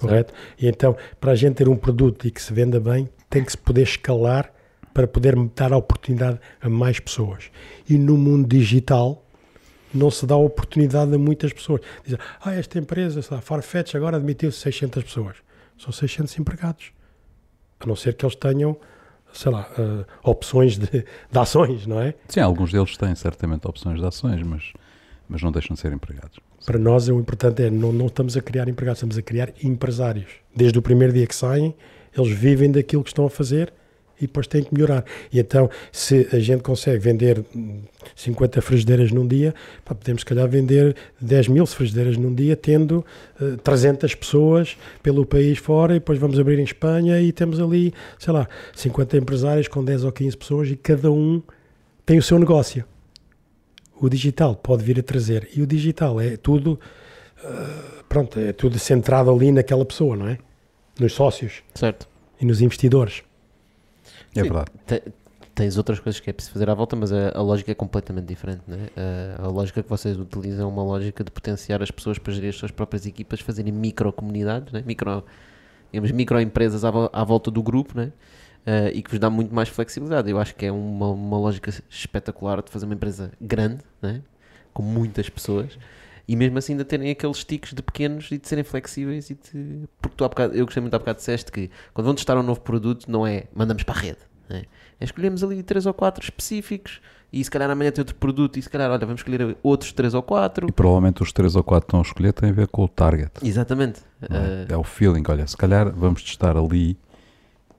[0.08, 0.34] Correto?
[0.60, 3.52] E então, para a gente ter um produto e que se venda bem, tem que
[3.52, 4.52] se poder escalar
[4.94, 7.50] para poder dar a oportunidade a mais pessoas.
[7.90, 9.26] E no mundo digital,
[9.94, 11.82] não se dá oportunidade a muitas pessoas.
[12.04, 15.38] Dizem, ah, esta empresa, lá, Farfetch agora admitiu 600 pessoas.
[15.78, 16.92] São 600 empregados.
[17.80, 18.78] A não ser que eles tenham,
[19.34, 20.88] sei lá, eh, opções de,
[21.32, 22.14] de ações, não é?
[22.28, 24.74] Sim, alguns deles têm certamente opções de ações, mas,
[25.28, 26.40] mas não deixam de ser empregados.
[26.66, 30.28] Para nós, o importante é não, não estamos a criar empregados, estamos a criar empresários.
[30.56, 31.76] Desde o primeiro dia que saem,
[32.18, 33.74] eles vivem daquilo que estão a fazer
[34.18, 35.04] e depois têm que melhorar.
[35.32, 37.82] E então, se a gente consegue vender hum,
[38.16, 39.54] 50 frigideiras num dia,
[39.84, 43.06] pá, podemos, se calhar, vender 10 mil frigideiras num dia, tendo
[43.42, 47.94] eh, 300 pessoas pelo país fora, e depois vamos abrir em Espanha e temos ali,
[48.18, 51.42] sei lá, 50 empresários com 10 ou 15 pessoas e cada um
[52.06, 52.86] tem o seu negócio.
[54.00, 55.50] O digital pode vir a trazer.
[55.56, 56.80] E o digital é tudo,
[57.44, 60.38] ah, pronto, é tudo centrado ali naquela pessoa, não é?
[61.00, 62.08] Nos sócios certo.
[62.40, 63.24] e nos investidores.
[64.36, 64.44] É Sim.
[64.44, 64.72] verdade.
[64.86, 65.04] Te-
[65.56, 68.26] Tens outras coisas que é preciso fazer à volta, mas a, a lógica é completamente
[68.26, 68.62] diferente.
[68.68, 68.88] Né?
[69.38, 72.50] A, a lógica que vocês utilizam é uma lógica de potenciar as pessoas para gerir
[72.50, 74.82] as suas próprias equipas, fazerem micro-comunidades, né?
[74.84, 75.24] micro,
[75.92, 78.12] digamos, micro-empresas à, à volta do grupo né?
[78.66, 80.30] Eh, e que vos dá muito mais flexibilidade.
[80.30, 84.22] Eu acho que é uma, uma lógica espetacular de fazer uma empresa grande, né?
[84.74, 85.78] com muitas pessoas.
[86.28, 89.82] E mesmo assim ainda terem aqueles ticos de pequenos e de serem flexíveis e de...
[90.02, 92.44] Porque tu há bocado, eu gostei muito há bocado disseste que quando vão testar um
[92.44, 94.20] novo produto não é mandamos para a rede.
[94.50, 94.64] né?
[95.00, 97.02] É escolhemos ali três ou quatro específicos
[97.32, 100.14] e se calhar amanhã tem outro produto e se calhar, olha, vamos escolher outros três
[100.14, 100.68] ou quatro.
[100.70, 102.88] E provavelmente os três ou quatro que estão a escolher têm a ver com o
[102.88, 103.32] target.
[103.44, 104.00] Exatamente.
[104.22, 104.26] é?
[104.34, 105.24] Eh, É o feeling.
[105.28, 106.98] Olha, se calhar vamos testar ali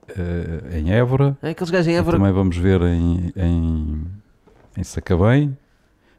[0.08, 2.16] eh, em Évora, é aqueles gajos em Évora.
[2.18, 4.02] também vamos ver em, em,
[4.76, 5.56] em Sacabém,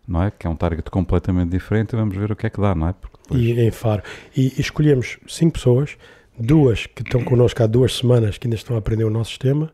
[0.08, 0.32] não é?
[0.32, 2.88] Que é um target completamente diferente e vamos ver o que é que dá, não
[2.90, 2.94] é?
[2.94, 4.04] Porque depois- E em Faro.
[4.36, 5.98] E escolhemos cinco pessoas,
[6.40, 9.72] duas que estão connosco há duas semanas, que ainda estão a aprender o nosso sistema,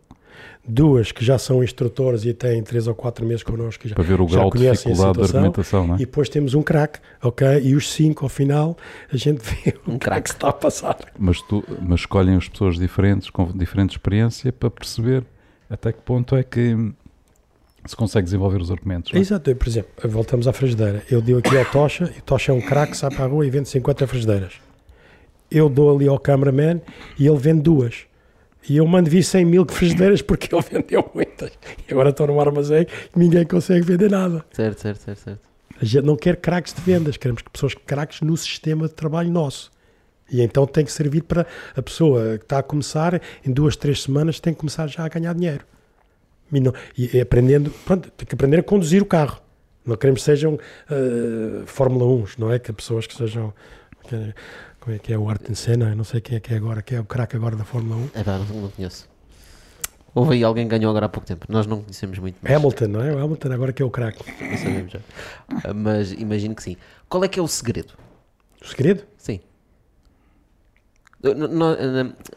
[0.68, 4.22] duas que já são instrutores e têm três ou quatro meses connosco já, para ver
[4.22, 5.38] o já grau de dificuldade da situação.
[5.39, 5.97] argumentação, não é?
[5.97, 7.47] E depois temos um craque, ok?
[7.64, 8.78] E os cinco, ao final,
[9.12, 10.22] a gente vê o Um que é craque.
[10.24, 10.97] que se está a passar.
[11.18, 15.24] Mas, tu, mas escolhem as pessoas diferentes, com diferente experiência, para perceber
[15.70, 16.76] até que ponto é que
[17.86, 19.12] Se consegue desenvolver os argumentos.
[19.12, 19.22] não é?
[19.22, 21.03] Exato, por exemplo, voltamos à frigideira.
[21.09, 23.45] Eu dou aqui ao Tocha, e o Tocha é um craque, sai para a rua
[23.45, 24.53] e vende 50 frigideiras.
[25.49, 26.80] Eu dou ali ao cameraman
[27.18, 28.05] e ele vende duas.
[28.70, 31.51] E eu mando vir 100 mil frigideiras porque ele vendeu muitas.
[31.88, 32.86] E agora estou num armazém
[33.16, 34.45] e ninguém consegue vender nada.
[34.51, 35.39] Certo, certo, certo, certo.
[35.82, 39.32] A gente não quer craques de vendas, queremos que pessoas craques no sistema de trabalho
[39.32, 39.72] nosso.
[40.32, 41.45] E então tem que servir para
[41.76, 45.09] a pessoa que está a começar, em duas, três semanas, tem que começar já a
[45.09, 45.66] ganhar dinheiro.
[46.53, 49.41] E, não- e- e aprendendo, pronto, tem que aprender a conduzir o carro.
[49.84, 50.59] Não queremos que sejam
[50.89, 52.59] eh, Fórmula 1, não é?
[52.59, 53.51] Que pessoas que sejam.
[54.07, 54.34] que-
[54.82, 55.94] como é que é o Ayrton Senna?
[55.96, 58.10] Não sei quem é que é agora, quem é o craque agora da Fórmula 1.
[58.16, 59.08] É pá, não, não conheço.
[60.14, 61.46] Houve aí alguém que ganhou agora há pouco tempo.
[61.48, 62.38] Nós não conhecemos muito.
[62.42, 63.14] Mas Hamilton, não é?
[63.14, 64.26] O Hamilton agora que é o craque.
[64.44, 65.00] não sabemos já.
[65.64, 66.76] Ah, Mas imagino que sim.
[67.08, 67.94] Qual é que é o segredo?
[68.62, 69.04] O segredo?
[69.18, 69.40] Sim.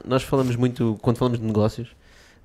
[0.04, 1.96] Nós falamos muito, quando falamos de negócios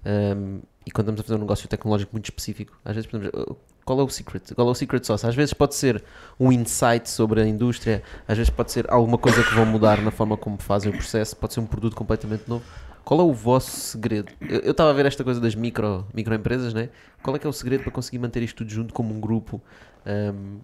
[0.05, 0.59] ahm,
[0.89, 3.99] e quando estamos a fazer um negócio tecnológico muito específico, às vezes podemos "Oh, qual
[3.99, 4.55] é o secret?
[4.55, 5.23] Qual é o secret sauce?
[5.25, 6.03] Às vezes pode ser
[6.39, 10.09] um insight sobre a indústria, às vezes pode ser alguma coisa que vão mudar na
[10.09, 12.65] forma como fazem o processo, pode ser um produto completamente novo.
[13.05, 14.31] Qual é o vosso segredo?
[14.41, 16.89] Eu estava a ver esta coisa das micro, microempresas, né?
[17.21, 19.61] Qual é que é o segredo para conseguir manter isto tudo junto como um grupo?
[20.05, 20.59] Ahm,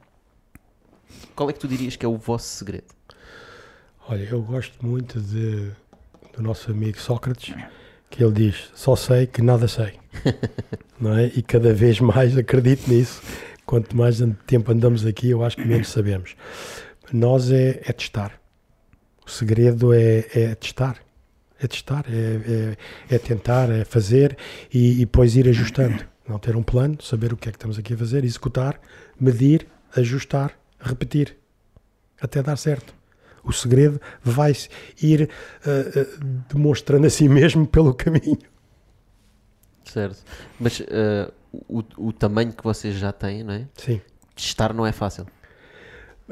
[1.35, 2.87] qual é que tu dirias que é o vosso segredo?
[4.07, 5.71] Olha, eu gosto muito de,
[6.35, 7.55] do nosso amigo Sócrates,
[8.15, 9.93] que ele diz: só sei que nada sei.
[10.99, 11.25] não é?
[11.35, 13.21] E cada vez mais acredito nisso.
[13.65, 16.35] Quanto mais tempo andamos aqui, eu acho que menos sabemos.
[17.11, 18.39] Nós é, é testar.
[19.25, 20.97] O segredo é, é testar.
[21.59, 22.75] É testar, é,
[23.09, 24.37] é, é tentar, é fazer
[24.71, 26.05] e, e depois ir ajustando.
[26.27, 28.79] Não ter um plano, saber o que é que estamos aqui a fazer, executar,
[29.19, 31.35] medir, ajustar, repetir,
[32.19, 32.93] até dar certo.
[33.45, 34.53] O segredo vai
[35.01, 35.29] ir
[35.65, 38.39] ah, ah, demonstrando a si mesmo pelo caminho.
[39.85, 40.23] Certo.
[40.59, 41.31] Mas eh,
[41.69, 43.67] o, o tamanho que vocês já têm, não é?
[43.75, 44.01] Sim.
[44.35, 45.25] Testar não é fácil.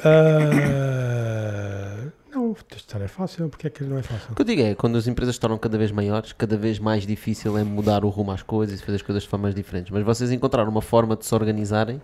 [0.03, 4.31] Ah, não, testar é fácil, porque é que não é fácil?
[4.31, 6.79] O que eu digo é, quando as empresas se tornam cada vez maiores, cada vez
[6.79, 9.91] mais difícil é mudar o rumo às coisas e fazer as coisas de formas diferentes.
[9.91, 12.01] Mas vocês encontraram uma forma de se organizarem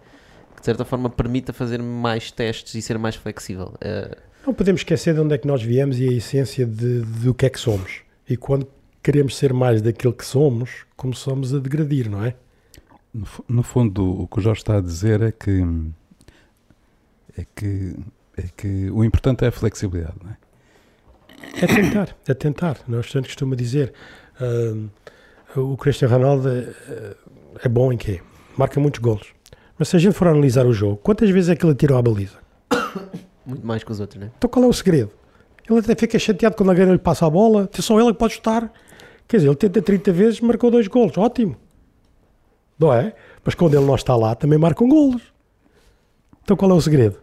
[0.56, 3.74] que de certa forma permita fazer mais testes e ser mais flexível.
[3.82, 7.34] Eh, Não podemos esquecer de onde é que nós viemos e a essência de, do
[7.34, 8.02] que é que somos.
[8.28, 8.68] E quando
[9.04, 12.36] queremos ser mais daquilo que somos, começamos a degredir, não é?
[13.14, 15.62] No, no fundo, o que o Jorge está a dizer é que
[17.38, 17.96] é que,
[18.38, 20.16] é que o importante é a flexibilidade.
[20.24, 20.38] Não é?
[21.62, 22.78] É tentar, é tentar.
[22.88, 23.94] Nós tanto costuma dizer,
[24.40, 26.74] ah, o Cristiano Ronaldo é,
[27.64, 28.22] é bom em quê?
[28.58, 29.28] Marca muitos golos.
[29.78, 32.02] Mas se a gente for analisar o jogo, quantas vezes é que ele tirou a
[32.02, 32.38] baliza?
[33.50, 34.32] Muito mais que os outros, né?
[34.38, 35.12] Então qual é o segredo?
[35.70, 38.72] Ele até fica chateado quando alguém lhe passa a bola, só ele que pode chutar.
[39.28, 41.56] Quer dizer, ele tenta 30 vezes, marcou dois golos, ótimo.
[42.78, 43.14] Não é?
[43.44, 45.22] Mas quando ele não está lá, também marcam golos.
[46.44, 47.18] Então qual é o segredo?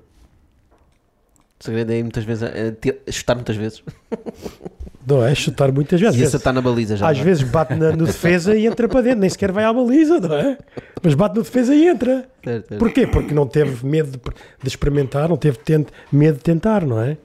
[1.61, 2.49] O segredo é muitas vezes
[2.81, 3.83] ter- chutar muitas vezes
[5.09, 5.33] Não é?
[5.37, 6.21] Chutar muitas vezes.
[6.21, 7.09] e acertar na baliza já.
[7.09, 7.23] Às é?
[7.23, 10.35] vezes bate na, no defesa e entra para dentro, nem sequer vai à baliza, não
[10.35, 10.59] é?
[11.01, 12.29] Mas bate no defesa e entra.
[12.43, 12.79] Certo, certo.
[12.81, 13.07] Porquê?
[13.07, 17.17] Porque não teve medo de, de experimentar, não teve tent- medo de tentar, não é?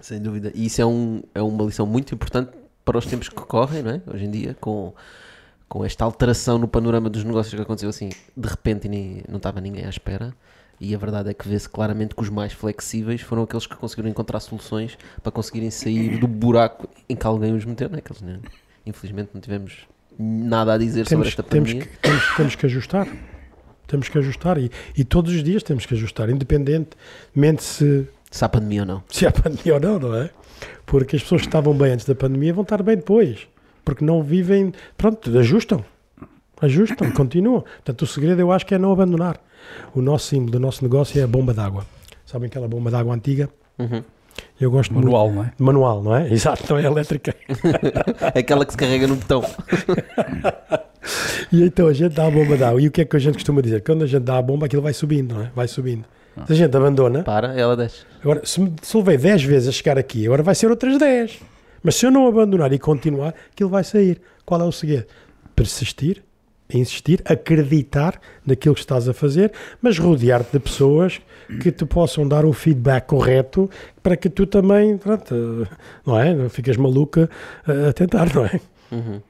[0.00, 0.50] Sem dúvida.
[0.54, 2.50] E isso é, um, é uma lição muito importante
[2.82, 4.00] para os tempos que correm, não é?
[4.06, 4.94] Hoje em dia, com,
[5.68, 9.36] com esta alteração no panorama dos negócios que aconteceu assim, de repente e nem- não
[9.36, 10.32] estava ninguém à espera.
[10.80, 14.10] E a verdade é que vê-se claramente que os mais flexíveis foram aqueles que conseguiram
[14.10, 18.02] encontrar soluções para conseguirem sair do buraco em que alguém os meteu, não é?
[18.06, 18.38] Eles, né?
[18.84, 19.86] Infelizmente não tivemos
[20.18, 21.90] nada a dizer sobre Temos, esta temos, pandemia.
[21.92, 23.08] que, temos, temos que ajustar.
[23.86, 28.48] Temos que ajustar e, e todos os dias temos que ajustar, independentemente se, Se há
[28.48, 29.02] pandemia ou não.
[29.10, 30.30] se há pandemia ou não, não é?
[30.84, 33.46] Porque as pessoas que estavam bem antes da pandemia vão estar bem depois.
[33.84, 34.72] Porque não vivem.
[34.98, 35.84] Pronto, ajustam.
[36.60, 37.60] Ajustam, continuam.
[37.62, 39.38] Portanto, o segredo eu acho que é não abandonar.
[39.94, 41.86] O nosso símbolo do nosso negócio é a bomba d'água.
[42.24, 43.48] Sabem aquela bomba d'água antiga?
[43.78, 44.02] Uhum.
[44.60, 45.06] Eu gosto muito.
[45.06, 45.52] Manual, não é?
[45.58, 46.28] Manual, não é?
[46.32, 47.34] Exato, não é elétrica.
[48.34, 49.42] Aquela que se carrega no botão.
[51.52, 52.80] E então a gente dá a bomba d'água.
[52.82, 53.82] E o que é que a gente costuma dizer?
[53.82, 55.50] Quando a gente dá a bomba, aquilo vai subindo, não é?
[55.54, 56.04] Vai subindo.
[56.46, 58.00] Se a gente abandona, Para, ela desce.
[58.20, 61.38] agora, se, me- se levei 10 vezes a chegar aqui, agora vai ser outras 10.
[61.82, 64.20] Mas se eu não abandonar e continuar, aquilo vai sair.
[64.44, 65.06] Qual é o segredo?
[65.54, 66.22] Persistir,
[66.72, 71.20] insistir, acreditar naquilo que estás a fazer, mas rodear-te de pessoas
[71.60, 73.70] que te possam dar o feedback correto
[74.02, 75.68] para que tu também, pronto,
[76.04, 76.34] não é?
[76.34, 77.30] Não ficas maluca
[77.66, 78.60] eh, a tentar, não é?
[78.90, 79.20] Uhum.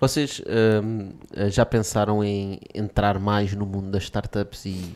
[0.00, 0.42] Vocês
[0.82, 1.10] hum,
[1.50, 4.94] já pensaram em entrar mais no mundo das startups e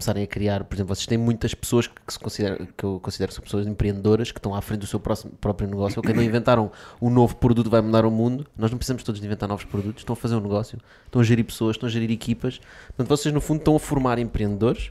[0.00, 3.28] começarem a criar, por exemplo, vocês têm muitas pessoas que, se consideram, que eu considero
[3.28, 6.22] que são pessoas empreendedoras que estão à frente do seu próximo, próprio negócio, que não
[6.22, 8.46] inventaram um novo produto que vai mudar o mundo.
[8.56, 11.24] Nós não precisamos todos de inventar novos produtos, estão a fazer um negócio, estão a
[11.24, 12.60] gerir pessoas, estão a gerir equipas.
[12.88, 14.90] Portanto, vocês no fundo estão a formar empreendedores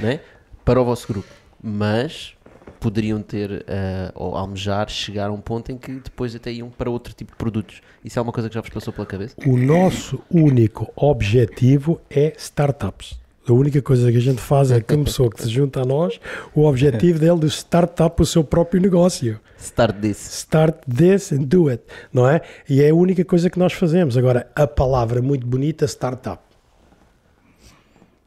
[0.00, 0.20] né,
[0.64, 1.28] para o vosso grupo,
[1.62, 2.34] mas
[2.80, 6.90] poderiam ter eh, ou almejar chegar a um ponto em que depois até iam para
[6.90, 7.80] outro tipo de produtos.
[8.04, 9.36] Isso é uma coisa que já vos passou pela cabeça?
[9.46, 13.21] O nosso único objetivo é startups.
[13.48, 15.84] A única coisa que a gente faz é que uma pessoa que se junta a
[15.84, 16.20] nós,
[16.54, 19.40] o objetivo dele de startup o seu próprio negócio.
[19.58, 20.18] Start this.
[20.18, 21.82] Start this and do it,
[22.12, 22.40] não é?
[22.68, 24.16] E é a única coisa que nós fazemos.
[24.16, 26.40] Agora, a palavra muito bonita, startup.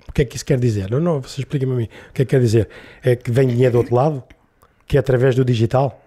[0.07, 0.91] O que é que isso quer dizer?
[0.91, 1.89] Não, não, você explica-me a mim.
[2.09, 2.67] O que é que quer dizer?
[3.01, 4.23] É que vem dinheiro do outro lado?
[4.85, 6.01] Que é através do digital?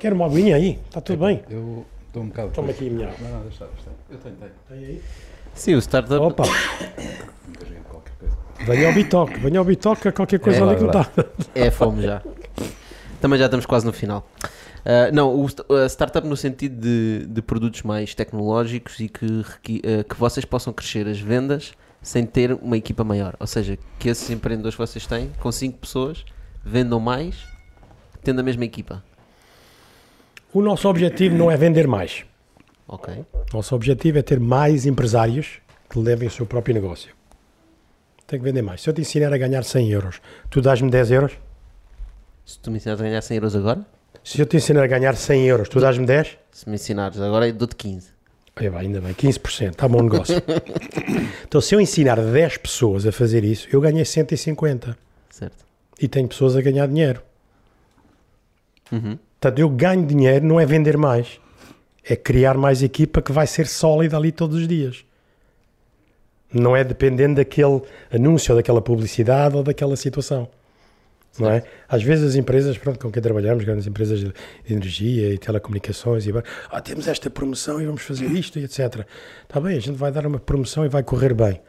[0.00, 1.42] Quero uma aguinha aí, está tudo bem.
[1.48, 2.50] Eu dou um bocado.
[2.50, 3.14] Toma aqui a minha.
[3.20, 3.90] Não, não, deixa, deixa.
[4.10, 4.52] Eu tenho, tenho.
[4.68, 5.02] Tem aí?
[5.54, 6.20] Sim, o startup.
[6.20, 6.44] Opa,
[7.46, 8.47] Muita gente, qualquer coisa.
[8.66, 11.10] Venha ao Bitoque, venha ao Bitoque, qualquer coisa É, ali que não está.
[11.54, 12.22] É fome já.
[13.20, 14.28] Também já estamos quase no final.
[14.84, 19.82] Ah, não, o a startup no sentido de, de produtos mais tecnológicos e que, requi-
[19.84, 23.34] ah, que vocês possam crescer as vendas sem ter uma equipa maior.
[23.40, 26.24] Ou seja, que esses empreendedores que vocês têm, com 5 pessoas,
[26.64, 27.36] vendam mais
[28.22, 29.02] tendo a mesma equipa.
[30.52, 32.24] O nosso objetivo não é vender mais.
[32.86, 33.24] Ok.
[33.52, 35.58] Nosso objetivo é ter mais empresários
[35.90, 37.12] que levem o seu próprio negócio.
[38.28, 38.82] Tem que vender mais.
[38.82, 40.20] Se eu te ensinar a ganhar 100 euros,
[40.50, 41.32] tu dás-me 10 euros?
[42.44, 43.86] Se tu me ensinares a ganhar 100 euros agora,
[44.22, 46.36] Se eu te ensinar a ganhar 100 euros, tu dás-me 10?
[46.52, 48.08] se me ensinares agora, eu dou-te 15.
[48.56, 50.34] Aí vai, ainda bem, 15%, está bom negócio.
[51.46, 54.98] então, se eu ensinar 10 pessoas a fazer isso, eu ganhei 150
[55.30, 55.64] Certo?
[55.98, 57.22] e tenho pessoas a ganhar dinheiro.
[58.92, 59.18] Uhum.
[59.40, 61.40] Portanto, eu ganho dinheiro não é vender mais,
[62.04, 65.04] é criar mais equipa que vai ser sólida ali todos os dias.
[66.52, 67.82] Não é dependendo daquele
[68.12, 70.48] anúncio, ou daquela publicidade ou daquela situação.
[71.38, 71.62] Não é?
[71.88, 74.32] Às vezes as empresas pronto, com quem trabalhamos, grandes empresas de
[74.68, 76.32] energia e telecomunicações, e,
[76.70, 79.06] ah, temos esta promoção e vamos fazer isto e etc.
[79.42, 81.60] Está bem, a gente vai dar uma promoção e vai correr bem.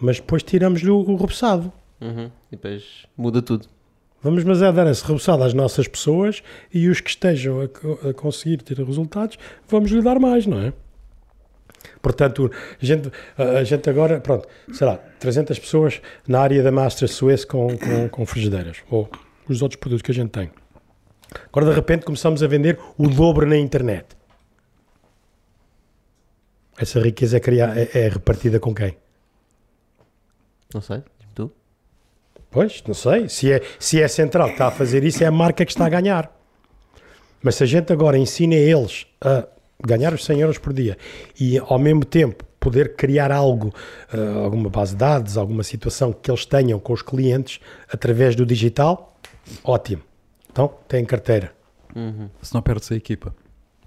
[0.00, 1.72] Mas depois tiramos-lhe o, o repousado.
[2.00, 2.30] Uhum.
[2.52, 3.66] E depois muda tudo.
[4.22, 6.42] Vamos, mas é dar esse rebuçado às nossas pessoas
[6.74, 9.38] e os que estejam a, a conseguir ter resultados,
[9.68, 10.72] vamos lhe dar mais, não é?
[12.00, 17.08] Portanto, a gente, a gente agora, pronto, sei lá, 300 pessoas na área da Master
[17.08, 19.08] Suez com, com, com frigideiras, ou
[19.48, 20.50] os outros produtos que a gente tem.
[21.46, 24.16] Agora, de repente, começamos a vender o dobro na internet.
[26.78, 28.96] Essa riqueza é, criar, é, é repartida com quem?
[30.72, 31.52] Não sei, diz-me tu.
[32.50, 33.28] Pois, não sei.
[33.28, 35.72] Se é, se é a central que está a fazer isso, é a marca que
[35.72, 36.32] está a ganhar.
[37.42, 39.46] Mas se a gente agora ensina eles a
[39.84, 40.96] ganhar os 100 euros por dia
[41.38, 43.72] e ao mesmo tempo poder criar algo,
[44.12, 47.60] ah, alguma base de dados, alguma situação que eles tenham com os clientes
[47.90, 49.16] através do digital,
[49.62, 50.02] ótimo.
[50.50, 51.52] Então, tem carteira.
[51.94, 52.28] Uhum.
[52.42, 53.34] Se não perdes a equipa.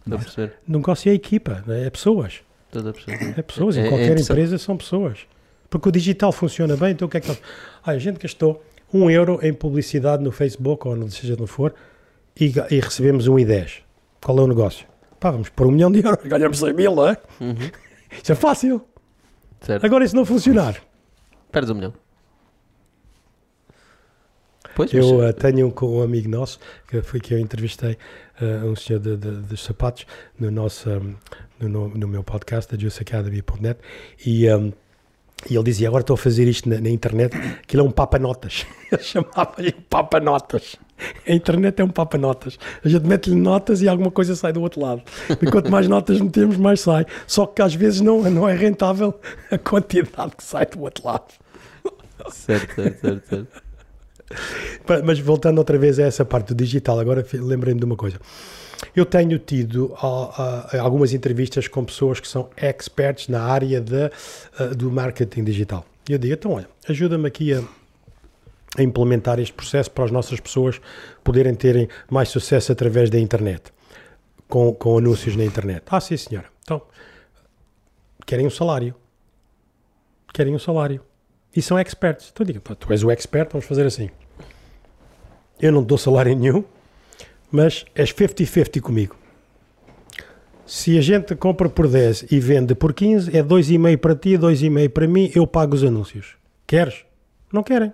[0.09, 0.51] A.
[0.67, 2.41] Não negócio é equipa, é pessoas.
[2.73, 3.33] Estou a perceber.
[3.37, 4.31] É pessoas, É- em é qualquer interessante.
[4.31, 5.19] empresa são pessoas.
[5.69, 7.41] Porque o digital funciona bem, então o que é que eles...
[7.83, 8.63] Ah, a gente gastou
[8.93, 11.73] um euro em publicidade no Facebook ou onde seja onde for
[12.39, 13.81] e, e recebemos um e 10.
[14.21, 14.85] Qual é o negócio?
[15.21, 17.15] Pá, vamos pôr um milhão de euros, ganhamos 100 mil, não é?
[17.39, 17.55] Uhum.
[18.21, 18.85] Isso é fácil.
[19.61, 19.85] Certo.
[19.85, 20.75] Agora, se não funcionar?
[21.51, 21.93] Perdes um milhão.
[24.75, 27.97] Pois, Eu mas- ah, tenho um, com um amigo nosso, que foi que eu entrevistei,
[28.41, 30.05] ah, um senhor de- de- dos sapatos,
[30.39, 30.99] no, nosso, ah,
[31.59, 33.79] no, no- no meu podcast, da juiceacademy.net,
[34.25, 34.59] e, ah,
[35.49, 38.65] e ele dizia, agora estou a fazer isto na, na internet, aquilo é um papa-notas.
[38.91, 40.75] Ele chamava-lhe papa-notas.
[41.27, 42.57] A internet é um papa-notas.
[42.83, 45.01] A gente mete-lhe notas e alguma coisa sai do outro lado.
[45.41, 47.05] E quanto mais notas metemos, mais sai.
[47.27, 49.13] Só que às vezes não, não é rentável
[49.49, 51.25] a quantidade que sai do outro lado.
[52.29, 53.47] Certo, certo, certo,
[55.05, 58.19] Mas voltando outra vez a essa parte do digital, agora lembrei-me de uma coisa.
[58.95, 64.11] Eu tenho tido ah, ah, algumas entrevistas com pessoas que são experts na área de,
[64.57, 65.85] ah, do marketing digital.
[66.09, 67.63] E eu digo, então olha, ajuda-me aqui a,
[68.77, 70.79] a implementar este processo para as nossas pessoas
[71.23, 73.73] poderem terem mais sucesso através da internet,
[74.47, 75.83] com, com anúncios na internet.
[75.87, 76.47] Ah, sim senhora.
[76.63, 76.81] Então,
[78.25, 78.95] querem um salário.
[80.33, 81.01] Querem um salário.
[81.53, 82.31] E são experts.
[82.33, 84.09] Então "Pá, tu és o expert, vamos fazer assim.
[85.59, 86.63] Eu não dou salário nenhum,
[87.51, 89.15] mas és 50-50 comigo.
[90.65, 94.89] Se a gente compra por 10 e vende por 15, é 2,5 para ti, 2,5
[94.89, 96.37] para mim, eu pago os anúncios.
[96.65, 97.03] Queres?
[97.51, 97.93] Não querem.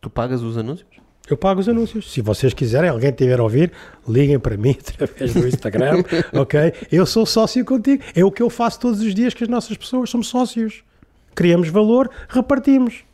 [0.00, 1.00] Tu pagas os anúncios?
[1.28, 2.10] Eu pago os anúncios.
[2.10, 3.70] Se vocês quiserem, alguém tiver a ouvir,
[4.08, 6.02] liguem para mim através do Instagram,
[6.34, 6.72] ok?
[6.90, 8.02] Eu sou sócio contigo.
[8.14, 10.10] É o que eu faço todos os dias com as nossas pessoas.
[10.10, 10.82] Somos sócios.
[11.34, 13.04] criamos valor, repartimos.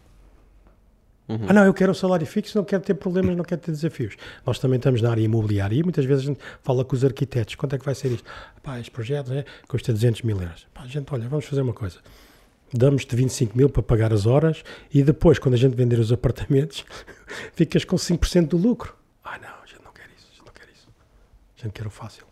[1.28, 1.41] Uhum.
[1.49, 4.16] Ah, não, eu quero um salário fixo, não quero ter problemas, não quero ter desafios.
[4.47, 7.57] Nós também estamos na área imobiliária e muitas vezes a gente fala com os arquitetos:
[7.57, 8.24] quanto é que vai ser isto?
[8.62, 10.66] Pá, este projeto é, custa 200 mil euros.
[10.72, 11.99] Pá, gente, olha, vamos fazer uma coisa.
[12.73, 14.62] Damos-te 25 mil para pagar as horas
[14.93, 16.85] e depois, quando a gente vender os apartamentos,
[17.55, 18.95] ficas com 5% do lucro.
[19.25, 20.89] Ah, não, a gente não quer isso, a gente não quer isso.
[21.59, 22.27] A gente quer o fácil.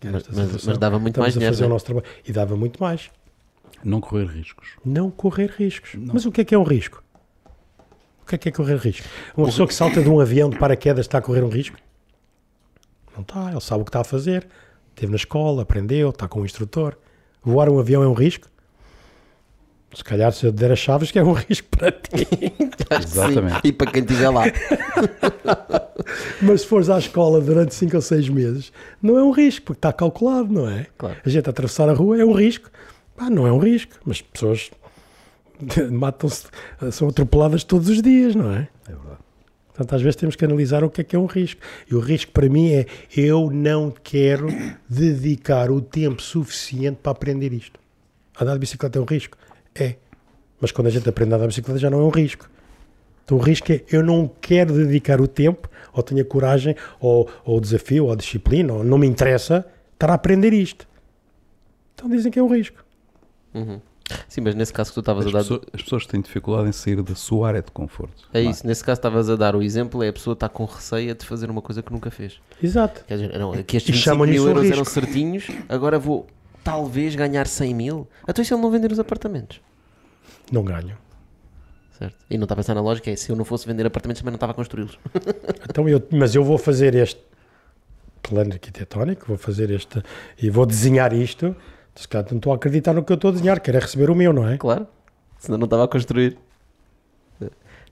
[0.00, 1.54] Quer Mas, mas- mas dava muito Estamos mais a dinheiro.
[1.54, 1.72] fazer o né?
[1.74, 2.06] nosso trabalho.
[2.26, 3.10] E dava muito mais.
[3.84, 4.68] Não correr riscos.
[4.84, 5.94] Não correr riscos.
[5.94, 6.14] Não.
[6.14, 7.02] Mas o que é que é um risco?
[8.22, 9.06] O que é que é correr risco?
[9.36, 11.76] Uma pessoa que salta de um avião de paraquedas está a correr um risco?
[13.14, 14.48] Não está, ele sabe o que está a fazer.
[14.90, 16.96] Esteve na escola, aprendeu, está com um instrutor.
[17.42, 18.48] Voar um avião é um risco?
[19.96, 22.26] Se calhar se eu der as chaves que é um risco para ti.
[22.90, 23.18] Acho que sim.
[23.18, 23.60] Exatamente.
[23.64, 24.44] E para quem estiver lá.
[26.42, 29.78] Mas se fores à escola durante 5 ou 6 meses, não é um risco, porque
[29.78, 30.86] está calculado, não é?
[30.98, 31.16] Claro.
[31.24, 32.70] A gente atravessar a rua é um risco.
[33.16, 34.70] Ah, não é um risco, mas pessoas
[35.90, 36.44] matam-se,
[36.92, 38.68] são atropeladas todos os dias, não é?
[38.86, 39.16] É verdade.
[39.68, 41.62] Portanto, às vezes temos que analisar o que é que é um risco.
[41.90, 42.84] E o risco para mim é
[43.16, 44.48] eu não quero
[44.86, 47.80] dedicar o tempo suficiente para aprender isto.
[48.38, 49.38] Andar de bicicleta é um risco?
[49.78, 49.96] É.
[50.60, 52.48] Mas quando a gente aprende a andar de bicicleta já não é um risco.
[53.24, 57.28] Então o risco é eu não quero dedicar o tempo, ou tenho a coragem, ou,
[57.44, 60.86] ou o desafio, ou a disciplina, ou não me interessa estar a aprender isto.
[61.94, 62.84] Então dizem que é um risco.
[63.54, 63.80] Uhum.
[64.28, 65.42] Sim, mas nesse caso que tu estavas As, a dar.
[65.42, 68.28] pessoas, as pessoas têm dificuldade em sair da sua área de conforto.
[68.32, 70.64] É Não isso, nesse caso estavas a dar o exemplo, é a pessoa está com
[70.64, 72.38] receia de fazer uma coisa que nunca fez.
[72.62, 73.04] Exato.
[73.06, 74.94] Quer dizer, não, que estes E 25 chamam-lhe mil euros eram risco.
[74.94, 76.24] certinhos, agora vou
[76.66, 78.08] talvez ganhar 100 mil.
[78.28, 79.60] Então e se ele não vender os apartamentos?
[80.50, 80.98] Não ganho.
[81.96, 82.16] Certo?
[82.28, 84.32] E não está a pensar na lógica, é se eu não fosse vender apartamentos também
[84.32, 84.98] não estava a construí-los.
[85.70, 87.20] Então eu, mas eu vou fazer este
[88.20, 90.02] plano arquitetónico, vou fazer este
[90.42, 91.54] e vou desenhar isto.
[91.94, 94.10] Se calhar não estou a acreditar no que eu estou a desenhar, quero é receber
[94.10, 94.58] o meu, não é?
[94.58, 94.88] Claro,
[95.38, 96.36] senão não estava a construir.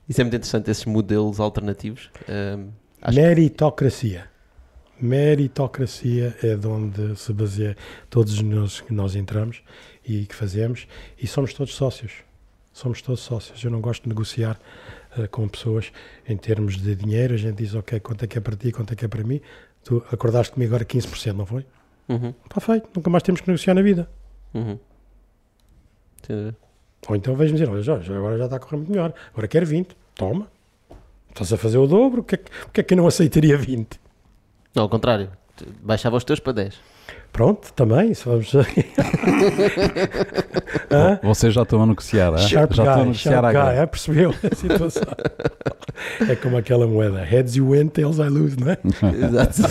[0.07, 2.11] Isso é muito interessante, esses modelos alternativos.
[3.01, 4.34] Acho Meritocracia.
[4.99, 7.75] Meritocracia é de onde se baseia
[8.09, 9.61] todos nós que nós entramos
[10.05, 10.87] e que fazemos
[11.21, 12.13] e somos todos sócios.
[12.71, 13.63] Somos todos sócios.
[13.63, 14.59] Eu não gosto de negociar
[15.17, 15.91] eh, com pessoas
[16.27, 17.33] em termos de dinheiro.
[17.33, 19.23] A gente diz, ok, quanto é que é para ti, quanto é que é para
[19.23, 19.39] mim.
[19.83, 21.65] Tu acordaste comigo agora 15%, não foi?
[22.09, 22.89] Uhum, Está feito.
[22.95, 24.09] Nunca mais temos que negociar na vida.
[24.53, 24.77] uhum.
[27.07, 29.65] Ou então vejo-me dizer, olha Jorge, agora já está a correr muito melhor, agora quero
[29.65, 30.51] 20, toma.
[31.29, 33.55] Estás a fazer o dobro, o que é que, porque é que eu não aceitaria
[33.57, 33.99] 20?
[34.75, 35.29] Não, ao contrário,
[35.81, 36.75] baixava os teus para 10.
[37.31, 38.51] Pronto, também, se vamos...
[40.89, 42.37] Bom, Vocês já estão a negociar?
[42.37, 43.75] Sharp já estão a guy, negociar sharp guy, agora.
[43.75, 45.03] é, percebeu a situação.
[46.29, 48.77] é como aquela moeda, heads you win, tails I lose, não é?
[49.25, 49.61] Exato.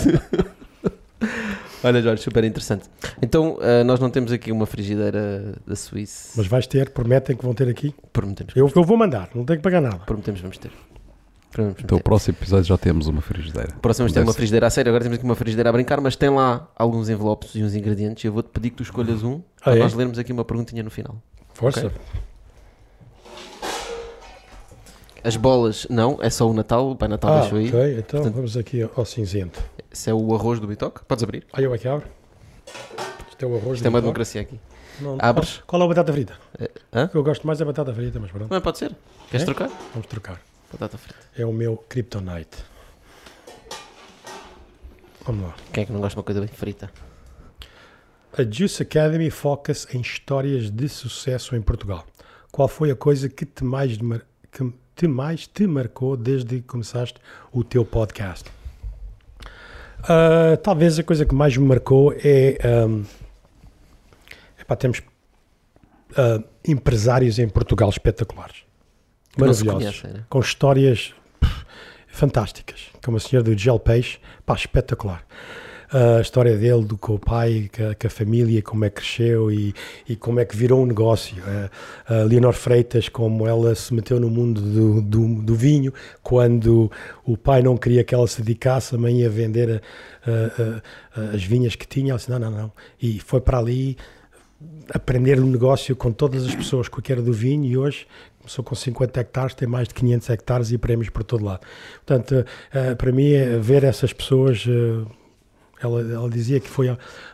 [1.83, 2.85] Olha, Jorge, super interessante.
[3.21, 6.33] Então, ah, nós não temos aqui uma frigideira da Suíça.
[6.37, 7.93] Mas vais ter, prometem que vão ter aqui.
[8.11, 8.55] Prometemos.
[8.55, 9.97] Eu, eu vou mandar, não tenho que pagar nada.
[10.05, 10.71] Prometemos, vamos ter.
[11.55, 13.69] Prometemos, Então, o próximo episódio já temos uma frigideira.
[13.69, 13.79] ter.
[13.79, 14.89] Próximo ter Deve uma frigideira a sério.
[14.89, 18.25] Agora temos aqui uma frigideira a brincar, mas tem lá alguns envelopes e uns ingredientes.
[18.25, 19.79] Eu vou-te pedir que tu escolhas um Ah, para é?
[19.79, 21.15] nós lermos aqui uma perguntinha no final.
[21.53, 21.87] Força.
[21.87, 21.91] Ok.
[25.23, 26.91] As bolas, não, é só o Natal.
[26.91, 27.67] O Pai Natal Ah, deixou aí.
[27.69, 29.59] ok, então Portanto- vamos aqui ao, cinzento.
[29.91, 31.05] Esse é o arroz do Bitoque.
[31.07, 31.47] Podes abrir.
[31.53, 32.05] Aí eu aqui abro.
[33.29, 33.77] Isto é o arroz.
[33.77, 34.59] Isto é uma democracia aqui.
[35.01, 35.57] Não, Abres?
[35.65, 36.33] Qual, qual é a batata frita?
[36.59, 37.05] Eh, hã?
[37.05, 38.95] O que eu gosto mais é batata frita, mas pronto, Não, pode ser.
[39.29, 39.45] Queres É?
[39.45, 39.69] trocar?
[39.93, 40.39] vamos trocar.
[40.71, 41.19] Batata frita.
[41.37, 42.63] É o meu Kryptonite.
[45.25, 45.55] Vamos lá.
[45.73, 46.91] Quem é que não gosta de uma coisa bem frita?
[48.37, 52.05] A Juice Academy foca-se em histórias de sucesso em Portugal.
[52.51, 53.97] Qual foi a coisa que te mais,
[54.51, 57.19] que te, mais te marcou desde que começaste
[57.51, 58.51] o teu podcast?
[60.03, 62.57] Ah, talvez a coisa que mais me marcou é.
[62.63, 63.03] ahm,
[64.59, 65.01] epá, temos
[66.17, 68.64] ah, empresários em Portugal espetaculares.
[69.37, 69.83] Maravilhosos.
[70.01, 70.25] conhecem, né?
[70.29, 71.65] com histórias pff,
[72.07, 75.25] fantásticas, como a senhora do Gel Peixe, pá, espetacular.
[75.91, 78.95] A história dele, do, com o pai, com a, com a família, como é que
[78.97, 79.73] cresceu e,
[80.09, 81.37] e como é que virou um negócio.
[82.09, 85.93] A, Leonor Freitas, como ela se meteu no mundo do, do, do vinho,
[86.23, 86.91] quando
[87.23, 89.81] o pai não queria que ela se dedicasse, a mãe ia vender
[90.25, 92.09] a- a- as vinhas que tinha.
[92.11, 92.71] Ela disse: não, não, não.
[93.01, 93.95] E foi para ali
[94.93, 98.07] aprender um negócio com todas as pessoas que era do vinho e hoje
[98.45, 101.61] começou com 50 hectares, tem mais de 500 hectares e prémios por todo lado.
[102.05, 104.63] Portanto, eh, para mim, é ver essas pessoas.
[104.67, 105.05] eh,
[105.81, 106.87] ela, ela dizia que foi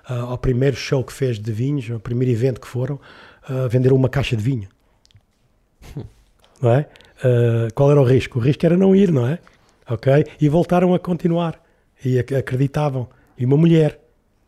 [0.08, 3.00] ao, primeiro show que fez de vinhos, ao primeiro evento que foram,
[3.70, 4.68] venderam uma caixa de vinho.
[6.62, 6.88] Não é?
[7.24, 8.40] Eh, qual era o risco?
[8.40, 9.40] O risco era não ir, não é?
[9.90, 10.26] Ok?
[10.40, 11.62] E voltaram a continuar.
[12.04, 13.08] E ac- acreditavam.
[13.38, 14.00] E uma mulher.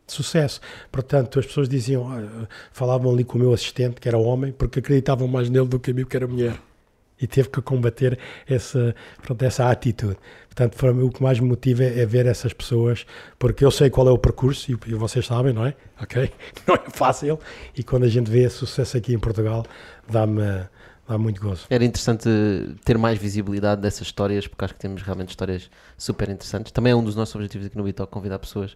[0.06, 0.60] Sucesso.
[0.90, 4.78] Portanto, as pessoas diziam, ah, falavam ali com o meu assistente, que era homem, porque
[4.78, 6.54] acreditavam mais nele do que a mim, que era mulher.
[7.20, 10.16] E teve que combater essa, pronto, essa atitude.
[10.46, 13.06] Portanto, para mim, o que mais me motiva é, é, ver essas pessoas,
[13.38, 15.74] porque eu sei qual é o percurso, e, vocês sabem, não é?
[16.02, 16.30] Ok?
[16.66, 17.38] Não é fácil.
[17.76, 19.64] E quando a gente vê esse sucesso aqui em Portugal,
[20.10, 20.42] dá-me
[21.08, 21.66] dá muito gozo.
[21.70, 22.28] Era interessante
[22.84, 26.72] ter mais visibilidade dessas histórias, porque acho que temos realmente histórias super interessantes.
[26.72, 28.74] Também é um dos nossos objetivos aqui no Bitalk, convidar pessoas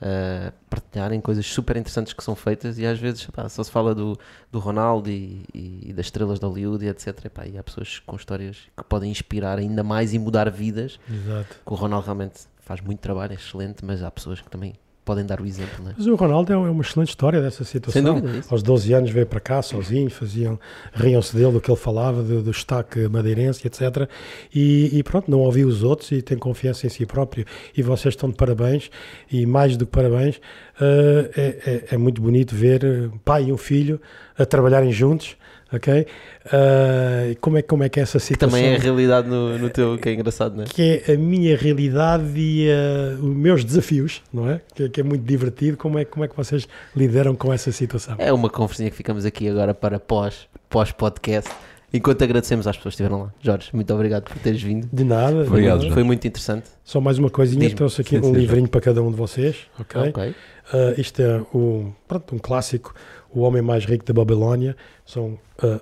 [0.00, 3.94] a partilharem coisas super interessantes que são feitas e às vezes pá, só se fala
[3.94, 4.18] do,
[4.50, 7.24] do Ronaldo e, e, das estrelas de Hollywood e etc.
[7.24, 10.98] E, pá, e há pessoas com histórias que podem inspirar ainda mais e mudar vidas.
[11.08, 11.56] Exato.
[11.64, 14.74] Que o Ronaldo realmente faz muito trabalho, é excelente, mas há pessoas que também
[15.04, 15.84] podem dar o exemplo.
[15.84, 15.94] Né?
[15.96, 18.02] Mas o Ronaldo é uma excelente história dessa situação.
[18.02, 18.42] Sem dúvida, é.
[18.48, 20.58] Aos 12 anos veio para cá sozinho, faziam,
[20.94, 24.08] riam-se dele do que ele falava, do, do destaque madeirense, etc.
[24.54, 27.44] E, e, pronto, não ouviu os outros e tem confiança em si próprio.
[27.76, 28.90] E vocês estão de parabéns,
[29.30, 33.58] e mais do que parabéns, uh, é, é, é, muito bonito ver pai e um
[33.58, 34.00] filho
[34.38, 35.36] a trabalharem juntos
[35.72, 36.06] ok?
[36.46, 38.48] Uh, como, é, como é que é essa situação?
[38.48, 40.66] Que também é a realidade no, no teu, que é engraçado, não é?
[40.66, 44.60] Que é a minha realidade e uh, os meus desafios, não é?
[44.74, 45.76] Que, que, é muito divertido.
[45.76, 48.16] Como é, como é que vocês lideram com essa situação?
[48.18, 51.50] É uma conversinha que ficamos aqui agora para pós, pós-podcast.
[51.94, 53.32] Enquanto agradecemos às pessoas que estiveram lá.
[53.40, 54.88] Jorge, muito obrigado por teres vindo.
[54.92, 55.42] De nada.
[55.42, 55.94] Obrigado, de nada.
[55.94, 56.66] Foi muito interessante.
[56.82, 59.58] Só mais uma coisinha, trouxe aqui sim, um sim, livrinho para cada um de vocês,
[59.78, 60.08] ok?
[60.08, 60.30] okay.
[60.30, 62.92] Uh, isto é um, pronto, um clássico,
[63.34, 64.76] O Homem Mais Rico da Babilónia.
[65.04, 65.80] São uh,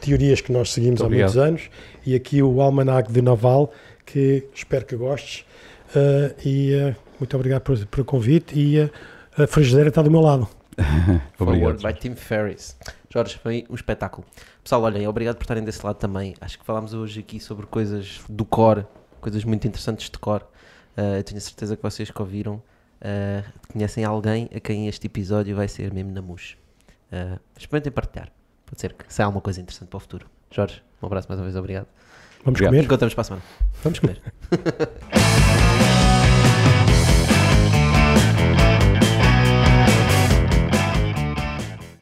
[0.00, 1.70] teorias que nós seguimos há muitos anos
[2.04, 3.72] e aqui o Almanac de Naval,
[4.06, 5.44] que espero que gostes.
[5.94, 8.90] Uh, e uh, muito obrigado por, pelo convite e uh,
[9.36, 10.48] a frigideira está do meu lado.
[11.38, 11.78] obrigado.
[11.78, 12.76] Forward by Tim Ferris.
[13.12, 14.26] Jorge, foi um espetáculo.
[14.62, 16.34] Pessoal, olhem, obrigado por estarem desse lado também.
[16.40, 18.86] Acho que falámos hoje aqui sobre coisas do core,
[19.20, 20.44] coisas muito interessantes de core.
[20.96, 25.68] Uh, tenho certeza que vocês que ouviram uh, conhecem alguém a quem este episódio vai
[25.68, 26.59] ser mesmo na mousse.
[27.12, 28.30] Uh, experimentem partilhar.
[28.66, 30.26] Pode ser que saia alguma coisa interessante para o futuro.
[30.50, 31.86] Jorge, um abraço mais uma vez, obrigado.
[32.44, 32.72] Vamos obrigado.
[32.72, 32.84] comer?
[32.84, 33.44] Encontramos para a semana.
[33.82, 34.22] Vamos comer.